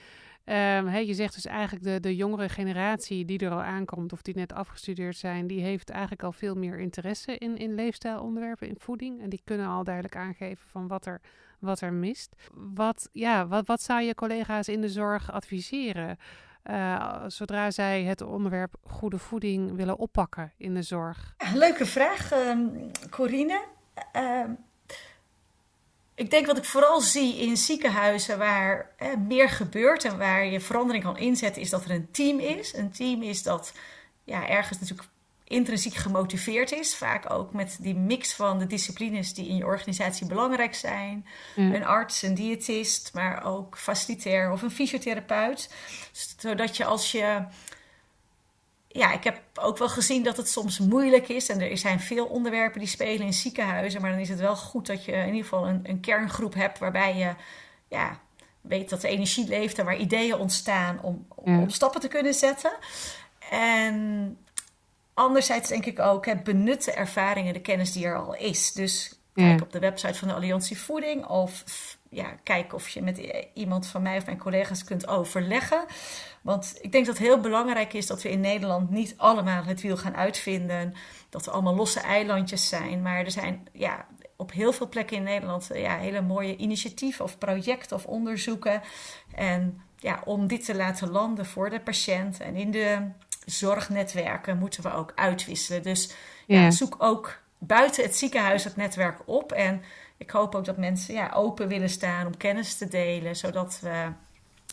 Um, 0.46 0.88
hey, 0.88 1.06
je 1.06 1.14
zegt 1.14 1.34
dus 1.34 1.46
eigenlijk 1.46 1.84
de, 1.84 2.00
de 2.00 2.16
jongere 2.16 2.50
generatie 2.50 3.26
die 3.26 3.40
er 3.40 3.52
al 3.52 3.62
aankomt 3.62 4.14
of 4.14 4.22
die 4.22 4.36
net 4.36 4.54
afgestudeerd 4.54 5.18
zijn, 5.18 5.48
die 5.48 5.62
heeft 5.62 5.90
eigenlijk 5.90 6.24
al 6.24 6.32
veel 6.32 6.56
meer 6.56 6.80
interesse 6.80 7.38
in, 7.38 7.58
in 7.58 7.76
leefstijlonderwerpen, 7.76 8.68
in 8.68 8.76
voeding. 8.80 9.22
En 9.22 9.30
die 9.30 9.42
kunnen 9.44 9.68
al 9.68 9.84
duidelijk 9.84 10.16
aangeven 10.16 10.70
van 10.70 10.88
wat 10.88 11.06
er, 11.06 11.22
wat 11.60 11.82
er 11.82 11.94
mist. 11.94 12.36
Wat, 12.54 13.10
ja, 13.12 13.48
wat, 13.48 13.68
wat 13.68 13.82
zou 13.82 14.02
je 14.02 14.16
collega's 14.16 14.68
in 14.68 14.82
de 14.82 14.90
zorg 14.90 15.32
adviseren? 15.32 16.18
Uh, 16.64 17.24
zodra 17.28 17.72
zij 17.72 18.04
het 18.04 18.22
onderwerp 18.22 18.76
goede 18.84 19.18
voeding 19.18 19.76
willen 19.76 19.98
oppakken 19.98 20.54
in 20.58 20.74
de 20.74 20.82
zorg? 20.82 21.36
Leuke 21.54 21.86
vraag, 21.86 22.32
um, 22.32 22.92
Corine. 23.10 23.62
Uh, 24.16 24.44
ik 26.16 26.30
denk 26.30 26.46
wat 26.46 26.58
ik 26.58 26.66
vooral 26.66 27.02
zie 27.02 27.38
in 27.38 27.58
ziekenhuizen 27.58 28.38
waar 28.38 28.92
hè, 28.98 29.18
meer 29.18 29.50
gebeurt 29.50 30.06
en 30.06 30.18
waar 30.18 30.46
je 30.46 30.60
verandering 30.60 31.04
kan 31.04 31.18
inzetten, 31.18 31.62
is 31.62 31.70
dat 31.70 31.86
er 31.86 31.92
een 31.92 32.12
team 32.12 32.40
is. 32.40 32.76
Een 32.76 32.92
team 32.92 33.24
is 33.24 33.44
dat 33.44 33.74
ja, 34.24 34.48
ergens 34.48 34.80
natuurlijk 34.80 35.10
intrinsiek 35.52 35.94
gemotiveerd 35.94 36.72
is. 36.72 36.96
Vaak 36.96 37.34
ook 37.34 37.54
met 37.54 37.78
die 37.80 37.96
mix 37.96 38.34
van 38.34 38.60
de 38.60 38.68
disciplines 38.68 39.34
die 39.34 39.48
in 39.48 39.56
je 39.56 39.66
organisatie 39.66 40.28
belangrijk 40.28 40.76
zijn. 40.76 41.26
Mm. 41.56 41.74
Een 41.74 41.86
arts, 41.86 42.22
een 42.22 42.34
diëtist, 42.34 43.12
maar 43.14 43.46
ook 43.46 43.78
facilitair 43.78 44.52
of 44.52 44.62
een 44.62 44.72
fysiotherapeut. 44.72 45.70
Zodat 46.38 46.78
je 46.78 46.86
als 46.86 47.12
je 47.12 47.44
ja, 48.94 49.14
ik 49.14 49.24
heb 49.24 49.42
ook 49.54 49.78
wel 49.78 49.90
gezien 49.90 50.24
dat 50.24 50.38
het 50.38 50.50
soms 50.50 50.80
moeilijk 50.80 51.28
is. 51.28 51.50
En 51.50 51.62
er 51.62 51.78
zijn 51.78 52.00
veel 52.00 52.26
onderwerpen 52.26 52.80
die 52.80 52.88
spelen 52.90 53.26
in 53.26 53.34
ziekenhuizen. 53.34 54.02
Maar 54.02 54.12
dan 54.12 54.20
is 54.20 54.30
het 54.30 54.40
wel 54.40 54.56
goed 54.56 54.88
dat 54.88 55.06
je 55.06 55.12
in 55.12 55.26
ieder 55.26 55.44
geval 55.44 55.68
een, 55.68 55.80
een 55.84 56.00
kerngroep 56.00 56.54
hebt 56.54 56.80
waarbij 56.80 57.18
je 57.18 57.34
ja, 57.88 58.20
weet 58.62 58.90
dat 58.90 59.02
de 59.02 59.08
energie 59.08 59.48
leeft 59.48 59.80
en 59.80 59.86
waar 59.86 59.98
ideeën 59.98 60.36
ontstaan 60.36 61.02
om, 61.02 61.26
om, 61.36 61.60
om 61.60 61.70
stappen 61.70 62.02
te 62.02 62.08
kunnen 62.08 62.34
zetten. 62.34 62.72
En 63.50 64.38
anderzijds 65.14 65.70
denk 65.70 65.86
ik 65.86 66.00
ook 66.00 66.26
het 66.26 66.44
benutten 66.44 66.96
ervaringen, 66.96 67.54
de 67.54 67.62
kennis 67.62 67.92
die 67.92 68.06
er 68.06 68.18
al 68.18 68.36
is. 68.36 68.72
Dus 68.72 69.20
kijk 69.34 69.60
ja. 69.60 69.66
op 69.66 69.72
de 69.72 69.80
website 69.80 70.14
van 70.14 70.28
de 70.28 70.34
Alliantie 70.34 70.78
Voeding 70.78 71.26
of 71.26 71.64
ja, 72.14 72.36
kijk 72.44 72.74
of 72.74 72.90
je 72.90 73.02
met 73.02 73.46
iemand 73.54 73.88
van 73.88 74.02
mij 74.02 74.18
of 74.18 74.26
mijn 74.26 74.38
collega's 74.38 74.84
kunt 74.84 75.08
overleggen. 75.08 75.86
Want 76.42 76.78
ik 76.82 76.92
denk 76.92 77.06
dat 77.06 77.18
het 77.18 77.28
heel 77.28 77.40
belangrijk 77.40 77.94
is 77.94 78.08
dat 78.08 78.22
we 78.22 78.30
in 78.30 78.40
Nederland 78.40 78.90
niet 78.90 79.14
allemaal 79.18 79.64
het 79.64 79.82
wiel 79.82 79.98
gaan 79.98 80.16
uitvinden. 80.16 80.94
Dat 81.30 81.46
er 81.46 81.52
allemaal 81.52 81.76
losse 81.76 82.00
eilandjes 82.00 82.70
zijn. 82.70 83.02
Maar 83.02 83.20
er 83.20 83.32
zijn 83.32 83.68
ja, 83.72 84.08
op 84.36 84.52
heel 84.52 84.74
veel 84.74 84.90
plekken 84.90 85.18
in 85.18 85.24
Nederland 85.24 85.70
ja, 85.74 85.98
hele 85.98 86.22
mooie 86.22 86.56
initiatieven 86.56 87.26
of 87.26 87.38
projecten 87.38 87.96
of 87.96 88.06
onderzoeken. 88.06 88.82
En 89.36 89.82
ja, 89.98 90.22
om 90.26 90.48
dit 90.48 90.66
te 90.66 90.76
laten 90.76 91.10
landen 91.10 91.46
voor 91.46 91.70
de 91.70 91.80
patiënt 91.80 92.40
en 92.40 92.56
in 92.56 92.72
de 92.72 93.10
zorgnetwerken 93.46 94.58
moeten 94.58 94.84
we 94.84 94.94
ook 94.94 95.12
uitwisselen. 95.16 95.84
Dus 95.84 96.14
ja. 96.46 96.62
Ja, 96.62 96.72
zoek 96.72 96.96
ook 96.98 97.42
buiten 97.58 98.04
het 98.04 98.16
ziekenhuis 98.16 98.64
het 98.64 98.76
netwerk 98.76 99.20
op. 99.26 99.52
En 99.52 99.82
ik 100.22 100.30
hoop 100.30 100.56
ook 100.56 100.66
dat 100.66 100.78
mensen 100.78 101.14
ja, 101.14 101.32
open 101.34 101.68
willen 101.68 101.90
staan 101.90 102.26
om 102.26 102.38
kennis 102.38 102.78
te 102.78 102.88
delen, 102.88 103.36
zodat 103.36 103.80
we 103.82 104.12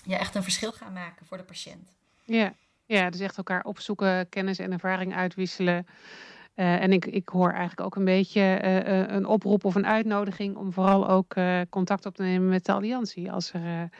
ja, 0.04 0.18
echt 0.18 0.34
een 0.34 0.42
verschil 0.42 0.72
gaan 0.72 0.92
maken 0.92 1.26
voor 1.26 1.36
de 1.36 1.42
patiënt. 1.42 1.96
Ja, 2.24 2.52
ja 2.86 3.10
dus 3.10 3.20
echt 3.20 3.36
elkaar 3.36 3.64
opzoeken, 3.64 4.28
kennis 4.28 4.58
en 4.58 4.72
ervaring 4.72 5.14
uitwisselen. 5.14 5.86
Uh, 6.54 6.82
en 6.82 6.92
ik, 6.92 7.06
ik 7.06 7.28
hoor 7.28 7.50
eigenlijk 7.50 7.80
ook 7.80 7.96
een 7.96 8.04
beetje 8.04 8.60
uh, 8.64 9.14
een 9.14 9.26
oproep 9.26 9.64
of 9.64 9.74
een 9.74 9.86
uitnodiging 9.86 10.56
om 10.56 10.72
vooral 10.72 11.08
ook 11.08 11.34
contact 11.70 12.06
op 12.06 12.14
te 12.14 12.22
nemen 12.22 12.48
met 12.48 12.64
de 12.64 12.72
Alliantie 12.72 13.32
als 13.32 13.52
er 13.52 13.90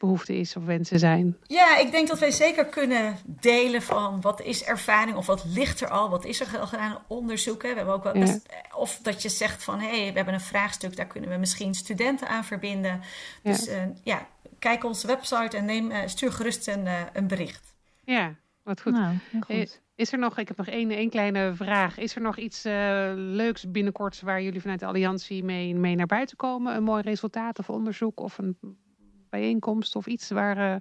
behoefte 0.00 0.36
is 0.36 0.56
of 0.56 0.64
wensen 0.64 0.98
zijn. 0.98 1.36
Ja, 1.46 1.78
ik 1.78 1.90
denk 1.90 2.08
dat 2.08 2.18
wij 2.18 2.30
zeker 2.30 2.66
kunnen 2.66 3.16
delen 3.24 3.82
van 3.82 4.20
wat 4.20 4.40
is 4.40 4.64
ervaring 4.64 5.16
of 5.16 5.26
wat 5.26 5.44
ligt 5.46 5.80
er 5.80 5.88
al, 5.88 6.10
wat 6.10 6.24
is 6.24 6.40
er 6.40 6.58
al 6.58 6.66
gedaan 6.66 6.98
onderzoek. 7.08 7.62
We 7.62 7.68
hebben 7.68 7.94
ook 7.94 8.02
wel 8.04 8.14
Ja. 8.14 8.20
best- 8.20 8.46
of 8.76 8.98
dat 9.02 9.22
je 9.22 9.28
zegt 9.28 9.64
van 9.64 9.80
hé, 9.80 10.00
hey, 10.00 10.08
we 10.10 10.16
hebben 10.16 10.34
een 10.34 10.40
vraagstuk, 10.40 10.96
daar 10.96 11.06
kunnen 11.06 11.30
we 11.30 11.36
misschien 11.36 11.74
studenten 11.74 12.28
aan 12.28 12.44
verbinden. 12.44 13.00
Dus 13.42 13.64
ja, 13.64 13.92
ja 14.02 14.26
kijk 14.58 14.84
onze 14.84 15.06
website 15.06 15.56
en 15.56 15.64
neem, 15.64 15.90
eh, 15.90 16.06
stuur 16.06 16.32
gerust 16.32 16.68
een, 16.68 16.86
eh, 16.86 17.00
een 17.12 17.26
bericht. 17.26 17.74
Ja, 18.04 18.34
wat 18.62 18.80
goed. 18.80 18.92
Nou, 18.92 19.14
Eh, 19.32 19.40
goed. 19.58 19.80
Is 19.94 20.12
er 20.12 20.18
nog, 20.18 20.38
ik 20.38 20.48
heb 20.48 20.56
nog 20.56 20.66
één, 20.66 20.90
één 20.90 21.10
kleine 21.10 21.52
vraag. 21.54 21.98
Is 21.98 22.14
er 22.14 22.20
nog 22.22 22.36
iets 22.36 22.64
eh, 22.64 22.72
leuks 23.14 23.70
binnenkort 23.70 24.20
waar 24.20 24.42
jullie 24.42 24.60
vanuit 24.60 24.80
de 24.80 24.86
Alliantie 24.86 25.44
mee, 25.44 25.74
mee 25.74 25.94
naar 25.96 26.06
buiten 26.06 26.36
komen? 26.36 26.74
Een 26.76 26.82
mooi 26.82 27.02
resultaat 27.02 27.58
of 27.58 27.70
onderzoek 27.70 28.20
of 28.20 28.38
een 28.38 28.58
bijeenkomst 29.30 29.96
of 29.96 30.06
iets 30.06 30.30
waar 30.30 30.56
eh, 30.56 30.76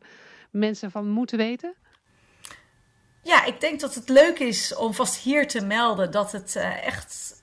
mensen 0.52 0.92
van 0.92 1.10
moeten 1.10 1.38
weten? 1.38 1.74
Ja, 3.22 3.46
ik 3.46 3.62
denk 3.62 3.80
dat 3.80 3.96
het 3.96 4.10
leuk 4.10 4.40
is 4.40 4.76
om 4.76 4.94
vast 4.94 5.16
hier 5.16 5.48
te 5.48 5.66
melden 5.66 6.12
dat 6.12 6.32
het 6.32 6.56
eh, 6.56 6.86
echt 6.86 7.42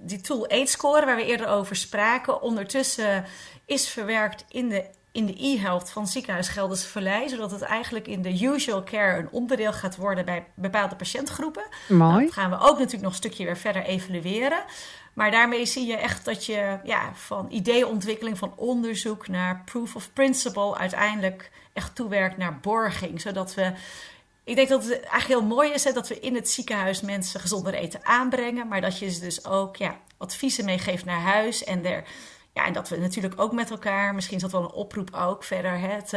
die 0.00 0.20
tool 0.20 0.48
AIDS-score, 0.48 1.06
waar 1.06 1.16
we 1.16 1.24
eerder 1.24 1.46
over 1.46 1.76
spraken, 1.76 2.42
ondertussen 2.42 3.24
is 3.66 3.88
verwerkt 3.88 4.44
in 4.48 4.68
de, 4.68 4.84
in 5.12 5.26
de 5.26 5.44
e-health 5.44 5.90
van 5.90 6.06
ziekenhuis 6.06 6.48
Gelderse 6.48 6.88
Vallei, 6.88 7.28
zodat 7.28 7.50
het 7.50 7.62
eigenlijk 7.62 8.06
in 8.06 8.22
de 8.22 8.42
usual 8.42 8.82
care 8.82 9.18
een 9.18 9.30
onderdeel 9.30 9.72
gaat 9.72 9.96
worden 9.96 10.24
bij 10.24 10.46
bepaalde 10.54 10.96
patiëntgroepen. 10.96 11.64
Nou, 11.88 12.12
Mooi. 12.12 12.24
dat 12.24 12.34
gaan 12.34 12.50
we 12.50 12.56
ook 12.56 12.78
natuurlijk 12.78 13.02
nog 13.02 13.10
een 13.10 13.16
stukje 13.16 13.44
weer 13.44 13.56
verder 13.56 13.82
evalueren. 13.82 14.64
Maar 15.14 15.30
daarmee 15.30 15.66
zie 15.66 15.86
je 15.86 15.96
echt 15.96 16.24
dat 16.24 16.46
je 16.46 16.78
ja, 16.84 17.14
van 17.14 17.46
ideeontwikkeling, 17.50 18.38
van 18.38 18.52
onderzoek 18.56 19.28
naar 19.28 19.62
proof 19.64 19.94
of 19.94 20.12
principle 20.12 20.76
uiteindelijk 20.76 21.50
echt 21.72 21.94
toewerkt 21.94 22.36
naar 22.36 22.60
borging. 22.60 23.20
Zodat 23.20 23.54
we. 23.54 23.72
Ik 24.44 24.56
denk 24.56 24.68
dat 24.68 24.82
het 24.84 24.92
eigenlijk 24.92 25.26
heel 25.40 25.42
mooi 25.42 25.72
is 25.72 25.84
hè, 25.84 25.92
dat 25.92 26.08
we 26.08 26.20
in 26.20 26.34
het 26.34 26.50
ziekenhuis 26.50 27.00
mensen 27.00 27.40
gezonder 27.40 27.74
eten 27.74 28.04
aanbrengen. 28.04 28.68
Maar 28.68 28.80
dat 28.80 28.98
je 28.98 29.10
ze 29.10 29.20
dus 29.20 29.44
ook 29.44 29.76
ja, 29.76 30.00
adviezen 30.16 30.64
meegeeft 30.64 31.04
naar 31.04 31.20
huis. 31.20 31.64
En, 31.64 31.84
er, 31.84 32.04
ja, 32.52 32.66
en 32.66 32.72
dat 32.72 32.88
we 32.88 32.96
natuurlijk 32.96 33.40
ook 33.40 33.52
met 33.52 33.70
elkaar, 33.70 34.14
misschien 34.14 34.36
is 34.36 34.42
dat 34.42 34.52
wel 34.52 34.62
een 34.62 34.72
oproep 34.72 35.14
ook 35.14 35.44
verder. 35.44 35.78
Hè, 35.78 35.88
het, 35.88 36.12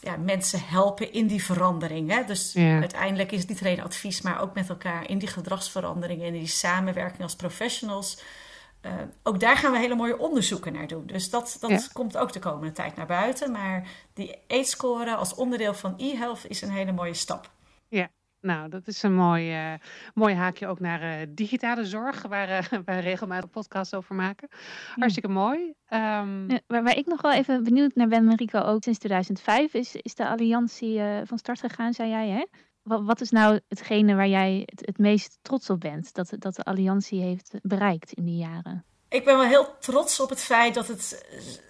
ja, 0.00 0.16
mensen 0.16 0.60
helpen 0.66 1.12
in 1.12 1.26
die 1.26 1.44
verandering. 1.44 2.10
Hè? 2.10 2.24
Dus 2.24 2.52
Ja. 2.52 2.78
uiteindelijk 2.80 3.32
is 3.32 3.40
het 3.40 3.48
niet 3.48 3.60
alleen 3.60 3.82
advies, 3.82 4.20
maar 4.20 4.40
ook 4.40 4.54
met 4.54 4.68
elkaar 4.68 5.08
in 5.08 5.18
die 5.18 5.28
gedragsverandering 5.28 6.20
en 6.20 6.26
in 6.26 6.32
die 6.32 6.46
samenwerking 6.46 7.22
als 7.22 7.36
professionals. 7.36 8.22
Eh, 8.80 8.92
ook 9.22 9.40
daar 9.40 9.56
gaan 9.56 9.72
we 9.72 9.78
hele 9.78 9.94
mooie 9.94 10.18
onderzoeken 10.18 10.72
naar 10.72 10.86
doen. 10.86 11.06
Dus 11.06 11.30
dat, 11.30 11.56
dat 11.60 11.70
Ja. 11.70 11.80
komt 11.92 12.16
ook 12.16 12.32
de 12.32 12.38
komende 12.38 12.72
tijd 12.72 12.96
naar 12.96 13.06
buiten. 13.06 13.52
Maar 13.52 13.88
die 14.14 14.38
AIDS-score 14.48 15.14
als 15.14 15.34
onderdeel 15.34 15.74
van 15.74 15.94
e-health 15.96 16.44
is 16.48 16.62
een 16.62 16.70
hele 16.70 16.92
mooie 16.92 17.14
stap. 17.14 17.50
Nou, 18.40 18.68
dat 18.68 18.86
is 18.86 19.02
een 19.02 19.14
mooi, 19.14 19.52
eh, 19.52 19.72
mooi 20.14 20.34
haakje 20.34 20.66
ook 20.66 20.80
naar 20.80 21.00
eh, 21.02 21.26
digitale 21.28 21.84
zorg, 21.84 22.22
waar 22.22 22.48
eh, 22.48 22.78
wij 22.84 23.00
regelmatig 23.00 23.50
podcasts 23.50 23.94
over 23.94 24.14
maken. 24.14 24.48
Hartstikke 24.94 25.28
mooi. 25.28 25.74
Ehm, 25.86 26.50
Ja, 26.50 26.60
waar, 26.66 26.82
waar 26.82 26.96
ik 26.96 27.06
nog 27.06 27.20
wel 27.20 27.32
even 27.32 27.64
benieuwd 27.64 27.94
naar 27.94 28.08
ben, 28.08 28.24
Marico, 28.24 28.58
ook 28.58 28.82
sinds 28.82 28.98
2005 28.98 29.74
is, 29.74 29.94
is 29.96 30.14
de 30.14 30.28
alliantie 30.28 31.00
van 31.24 31.38
start 31.38 31.60
gegaan, 31.60 31.92
zei 31.92 32.10
jij, 32.10 32.28
hè? 32.28 32.46
Wat, 32.82 33.04
wat 33.04 33.20
is 33.20 33.30
nou 33.30 33.60
hetgene 33.68 34.14
waar 34.14 34.28
jij 34.28 34.62
het, 34.64 34.86
het 34.86 34.98
meest 34.98 35.38
trots 35.42 35.70
op 35.70 35.80
bent 35.80 36.14
dat, 36.14 36.34
dat 36.38 36.54
de 36.54 36.64
alliantie 36.64 37.20
heeft 37.20 37.54
bereikt 37.62 38.12
in 38.12 38.24
die 38.24 38.36
jaren? 38.36 38.84
Ik 39.10 39.24
ben 39.24 39.36
wel 39.36 39.46
heel 39.46 39.78
trots 39.78 40.20
op 40.20 40.28
het 40.28 40.40
feit 40.40 40.74
dat 40.74 40.86
het 40.86 41.24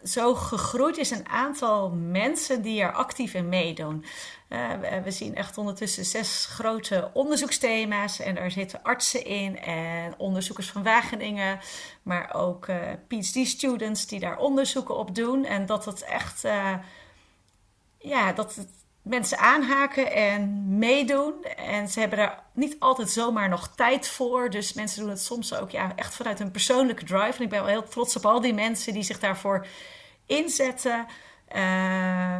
zo 0.05 0.35
gegroeid 0.35 0.97
is. 0.97 1.11
Een 1.11 1.29
aantal 1.29 1.91
mensen 1.91 2.63
die 2.63 2.81
er 2.81 2.93
actief 2.93 3.35
in 3.35 3.49
meedoen. 3.49 4.05
Uh, 4.49 4.71
we, 5.05 5.11
zien 5.11 5.35
echt 5.35 5.59
ondertussen 5.59 6.05
zes 6.05 6.47
grote 6.47 7.11
onderzoeksthema's. 7.13 8.21
En 8.21 8.35
daar 8.35 8.51
zitten 8.51 8.83
artsen 8.83 9.25
in 9.25 9.59
en 9.59 10.15
onderzoekers 10.19 10.71
van 10.71 10.83
Wageningen. 10.83 11.59
Maar 12.03 12.35
ook 12.35 12.67
uh, 12.67 12.77
PhD-students 13.09 14.07
die 14.07 14.21
daar 14.21 14.39
onderzoeken 14.39 14.97
op 14.97 15.15
doen. 15.15 15.45
En 15.45 15.67
dat 15.67 15.85
het 15.85 16.03
echt... 16.03 16.45
Uh, 16.45 16.75
ja, 17.99 18.33
dat 18.33 18.67
mensen 19.03 19.39
aanhaken 19.39 20.13
en 20.13 20.65
meedoen. 20.79 21.45
En 21.45 21.89
ze 21.89 22.01
hebben 22.01 22.19
daar 22.19 22.43
niet 22.53 22.77
altijd 22.79 23.11
zomaar 23.11 23.49
nog 23.49 23.69
tijd 23.69 24.09
voor. 24.09 24.51
Dus 24.51 24.73
mensen 24.73 25.01
doen 25.01 25.11
het 25.11 25.23
soms 25.23 25.55
ook 25.55 25.71
ja, 25.71 25.93
echt 25.97 26.15
vanuit 26.15 26.41
een 26.41 26.51
persoonlijke 26.51 27.05
drive. 27.05 27.37
En 27.37 27.43
ik 27.43 27.49
ben 27.49 27.61
wel 27.61 27.71
heel 27.71 27.89
trots 27.89 28.17
op 28.17 28.27
al 28.27 28.41
die 28.41 28.55
mensen 28.55 28.93
die 28.93 29.03
zich 29.03 29.19
daarvoor 29.19 29.67
inzetten. 30.27 31.07
Uh, 31.55 32.39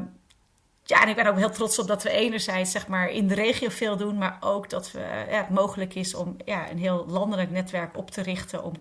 ja, 0.83 1.03
en 1.03 1.09
ik 1.09 1.17
ben 1.17 1.27
ook 1.27 1.37
heel 1.37 1.51
trots 1.51 1.79
op 1.79 1.87
dat 1.87 2.03
we 2.03 2.11
enerzijds 2.11 2.71
zeg 2.71 2.89
maar, 2.89 3.09
in 3.09 3.27
de 3.27 3.35
regio 3.35 3.69
veel 3.69 3.97
doen. 3.97 4.19
Maar 4.19 4.37
ook 4.41 4.71
dat 4.71 4.93
we, 4.93 4.99
ja, 5.31 5.37
het 5.37 5.51
mogelijk 5.51 5.95
is 5.95 6.15
om 6.15 6.37
ja, 6.45 6.71
een 6.71 6.79
heel 6.79 7.07
landelijk 7.09 7.51
netwerk 7.51 7.97
op 7.97 8.11
te 8.11 8.23
richten. 8.23 8.65
Om 8.65 8.73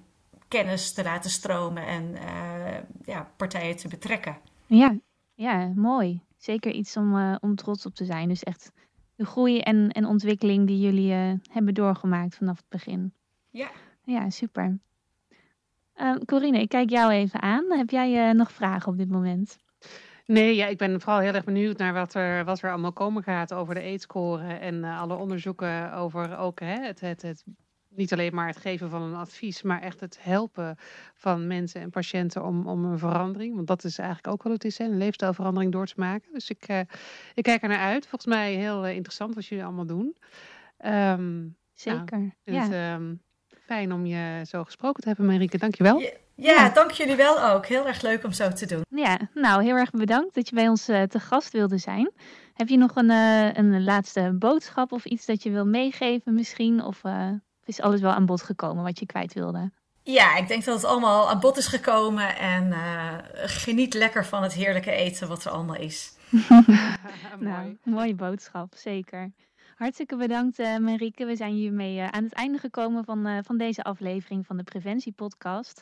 kennis 0.48 0.94
te 0.94 1.04
laten 1.04 1.30
stromen 1.30 1.86
en 1.86 2.04
uh, 2.04 2.78
ja, 3.06 3.32
partijen 3.38 3.78
te 3.78 3.88
betrekken. 3.88 4.38
Ja, 4.66 4.98
ja 5.34 5.72
mooi 5.76 6.28
zeker 6.44 6.72
iets 6.72 6.98
om, 6.98 7.16
uh, 7.16 7.36
om 7.40 7.56
trots 7.56 7.86
op 7.86 7.96
te 7.96 8.06
zijn. 8.06 8.28
Dus 8.28 8.44
echt 8.44 8.72
de 9.16 9.26
groei 9.26 9.60
en, 9.60 9.90
en 9.90 10.06
ontwikkeling 10.06 10.68
die 10.68 10.80
jullie 10.80 11.12
uh, 11.12 11.34
hebben 11.52 11.74
doorgemaakt 11.74 12.36
vanaf 12.36 12.58
het 12.58 12.70
begin. 12.70 13.14
Ja. 13.50 13.72
Ja, 14.04 14.30
super. 14.30 14.80
Uh, 15.96 16.16
Corine, 16.26 16.60
ik 16.60 16.70
kijk 16.70 16.90
jou 16.90 17.12
even 17.12 17.42
aan. 17.42 17.66
Heb 17.70 17.90
jij 17.90 18.30
uh, 18.30 18.34
nog 18.34 18.52
vragen 18.52 18.92
op 18.92 18.98
dit 18.98 19.10
moment? 19.10 19.58
Nee, 20.26 20.56
ja, 20.56 20.66
ik 20.66 20.78
ben 20.78 21.02
vooral 21.02 21.20
heel 21.20 21.34
erg 21.34 21.44
benieuwd 21.44 21.78
naar 21.78 21.94
wat 21.94 22.14
er, 22.14 22.46
wat 22.46 22.62
er 22.62 22.72
allemaal 22.72 22.94
komen 22.94 23.24
gaat 23.24 23.54
over 23.54 23.74
de 23.74 23.82
aidscore 23.82 24.54
en 24.54 24.76
uh, 24.76 25.02
alle 25.02 25.16
onderzoeken 25.16 25.94
over 25.94 26.38
ook 26.38 26.60
hè, 26.60 26.82
het, 26.82 27.00
het, 27.00 27.22
het 27.22 27.44
niet 27.90 28.14
alleen 28.14 28.36
maar 28.36 28.48
het 28.48 28.58
geven 28.58 28.90
van 28.90 29.02
een 29.02 29.16
advies, 29.16 29.62
maar 29.62 29.82
echt 29.82 30.00
het 30.00 30.18
helpen 30.22 30.78
van 31.14 31.48
mensen 31.48 31.82
en 31.82 31.90
patiënten 31.90 32.44
om, 32.44 32.68
om 32.68 32.86
een 32.86 33.00
verandering. 33.00 33.56
Want 33.56 33.68
dat 33.68 33.84
is 33.84 33.98
eigenlijk 33.98 34.34
ook 34.34 34.44
wat 34.44 34.54
het 34.54 34.66
is, 34.66 34.78
hè, 34.78 34.86
een 34.86 34.98
leefstijlverandering 34.98 35.72
door 35.72 35.86
te 35.86 35.94
maken. 35.98 36.34
Dus 36.34 36.50
ik, 36.50 36.70
uh, 36.70 36.80
ik 37.34 37.44
kijk 37.44 37.62
er 37.62 37.70
naar 37.70 37.80
uit. 37.80 38.08
Volgens 38.08 38.36
mij 38.36 38.54
heel 38.54 38.86
uh, 38.86 38.94
interessant 38.94 39.36
wat 39.36 39.46
jullie 39.46 39.64
allemaal 39.64 39.86
doen. 39.86 40.18
Um, 40.86 41.58
Zeker. 41.74 42.20
Nou, 42.20 42.32
ja. 42.44 42.62
het, 42.62 43.00
um, 43.00 43.22
fijn 43.66 43.92
om 43.94 44.06
je 44.06 44.42
zo 44.48 44.64
gesproken 44.64 45.02
te 45.02 45.08
hebben, 45.08 45.26
Marieke. 45.26 45.58
Dankjewel. 45.58 46.00
Ja, 46.00 46.10
ja, 46.36 46.54
ja, 46.54 46.70
dank 46.70 46.92
jullie 46.92 47.16
wel 47.16 47.44
ook. 47.44 47.66
Heel 47.66 47.88
erg 47.88 48.02
leuk 48.02 48.24
om 48.24 48.32
zo 48.32 48.50
te 48.50 48.66
doen. 48.66 48.82
Ja, 48.90 49.20
nou 49.34 49.64
heel 49.64 49.76
erg 49.76 49.92
bedankt 49.92 50.36
dat 50.36 50.50
je 50.50 50.56
bij 50.56 50.68
ons 50.68 50.90
uh, 50.90 51.02
te 51.02 51.20
gast 51.20 51.52
wilde 51.52 51.78
zijn. 51.78 52.12
Heb 52.54 52.68
je 52.68 52.78
nog 52.78 52.96
een, 52.96 53.10
uh, 53.10 53.54
een 53.54 53.84
laatste 53.84 54.36
boodschap 54.40 54.92
of 54.92 55.06
iets 55.06 55.26
dat 55.26 55.44
je 55.44 55.52
wil 55.52 55.66
meegeven 55.66 56.34
misschien? 56.34 56.84
Of 56.84 57.04
uh, 57.04 57.32
is 57.70 57.82
alles 57.82 58.02
wel 58.02 58.12
aan 58.12 58.26
bod 58.26 58.42
gekomen 58.42 58.84
wat 58.84 59.00
je 59.00 59.06
kwijt 59.06 59.34
wilde? 59.34 59.72
Ja, 60.04 60.36
ik 60.36 60.48
denk 60.48 60.66
dat 60.66 60.76
het 60.76 60.86
allemaal 60.86 61.30
aan 61.30 61.40
bod 61.40 61.58
is 61.58 61.68
gekomen. 61.68 62.38
En 62.38 62.68
uh, 62.68 63.14
geniet 63.34 63.94
lekker 63.94 64.26
van 64.26 64.44
het 64.44 64.54
heerlijke 64.54 64.92
eten 64.92 65.28
wat 65.28 65.46
er 65.46 65.52
allemaal 65.52 65.76
is. 65.76 66.18
nou, 67.40 67.78
mooie 67.84 68.16
boodschap, 68.16 68.74
zeker. 68.76 69.32
Hartstikke 69.76 70.16
bedankt, 70.16 70.60
uh, 70.60 70.78
Marieke. 70.78 71.26
We 71.26 71.36
zijn 71.36 71.54
hiermee 71.54 71.96
uh, 71.96 72.08
aan 72.08 72.24
het 72.24 72.34
einde 72.34 72.58
gekomen 72.58 73.06
van, 73.06 73.28
uh, 73.28 73.38
van 73.44 73.58
deze 73.58 73.84
aflevering 73.84 74.46
van 74.46 74.58
de 74.58 74.64
Preventiepodcast. 74.64 75.82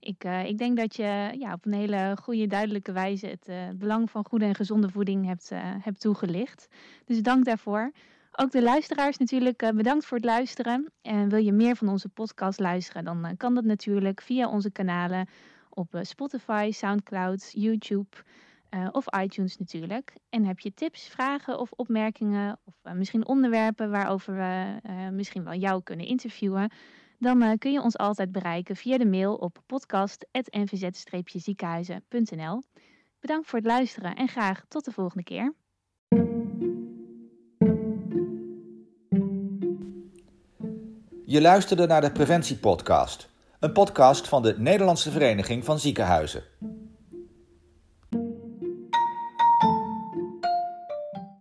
Ik, 0.00 0.24
ik 0.24 0.58
denk 0.58 0.76
dat 0.76 0.96
je 0.96 1.34
ja, 1.38 1.52
op 1.52 1.66
een 1.66 1.72
hele 1.72 2.16
goede, 2.22 2.46
duidelijke 2.46 2.92
wijze 2.92 3.26
het 3.26 3.78
belang 3.78 4.10
van 4.10 4.24
goede 4.24 4.44
en 4.44 4.54
gezonde 4.54 4.90
voeding 4.90 5.26
hebt, 5.26 5.50
hebt 5.54 6.00
toegelicht. 6.00 6.68
Dus 7.04 7.22
dank 7.22 7.44
daarvoor. 7.44 7.92
Ook 8.38 8.50
de 8.50 8.62
luisteraars 8.62 9.16
natuurlijk 9.16 9.72
bedankt 9.74 10.06
voor 10.06 10.16
het 10.16 10.26
luisteren. 10.26 10.92
En 11.02 11.28
wil 11.28 11.44
je 11.44 11.52
meer 11.52 11.76
van 11.76 11.88
onze 11.88 12.08
podcast 12.08 12.60
luisteren, 12.60 13.04
dan 13.04 13.34
kan 13.36 13.54
dat 13.54 13.64
natuurlijk 13.64 14.20
via 14.20 14.48
onze 14.48 14.70
kanalen 14.70 15.28
op 15.70 15.98
Spotify, 16.02 16.70
Soundcloud, 16.72 17.48
YouTube 17.52 18.16
of 18.92 19.04
iTunes 19.20 19.56
natuurlijk. 19.56 20.12
En 20.28 20.44
heb 20.44 20.58
je 20.58 20.74
tips, 20.74 21.08
vragen 21.08 21.58
of 21.58 21.72
opmerkingen 21.72 22.58
of 22.64 22.74
misschien 22.94 23.26
onderwerpen 23.26 23.90
waarover 23.90 24.34
we 24.34 24.80
misschien 25.10 25.44
wel 25.44 25.54
jou 25.54 25.82
kunnen 25.82 26.06
interviewen, 26.06 26.70
dan 27.18 27.58
kun 27.58 27.72
je 27.72 27.82
ons 27.82 27.98
altijd 27.98 28.32
bereiken 28.32 28.76
via 28.76 28.98
de 28.98 29.06
mail 29.06 29.34
op 29.34 29.58
podcast.nvz-ziekenhuizen.nl. 29.66 32.62
Bedankt 33.20 33.48
voor 33.48 33.58
het 33.58 33.68
luisteren 33.68 34.16
en 34.16 34.28
graag 34.28 34.64
tot 34.68 34.84
de 34.84 34.92
volgende 34.92 35.24
keer. 35.24 35.54
Je 41.28 41.40
luisterde 41.40 41.86
naar 41.86 42.00
de 42.00 42.10
Preventiepodcast, 42.10 43.28
een 43.60 43.72
podcast 43.72 44.28
van 44.28 44.42
de 44.42 44.54
Nederlandse 44.58 45.10
Vereniging 45.10 45.64
van 45.64 45.78
Ziekenhuizen. 45.78 46.42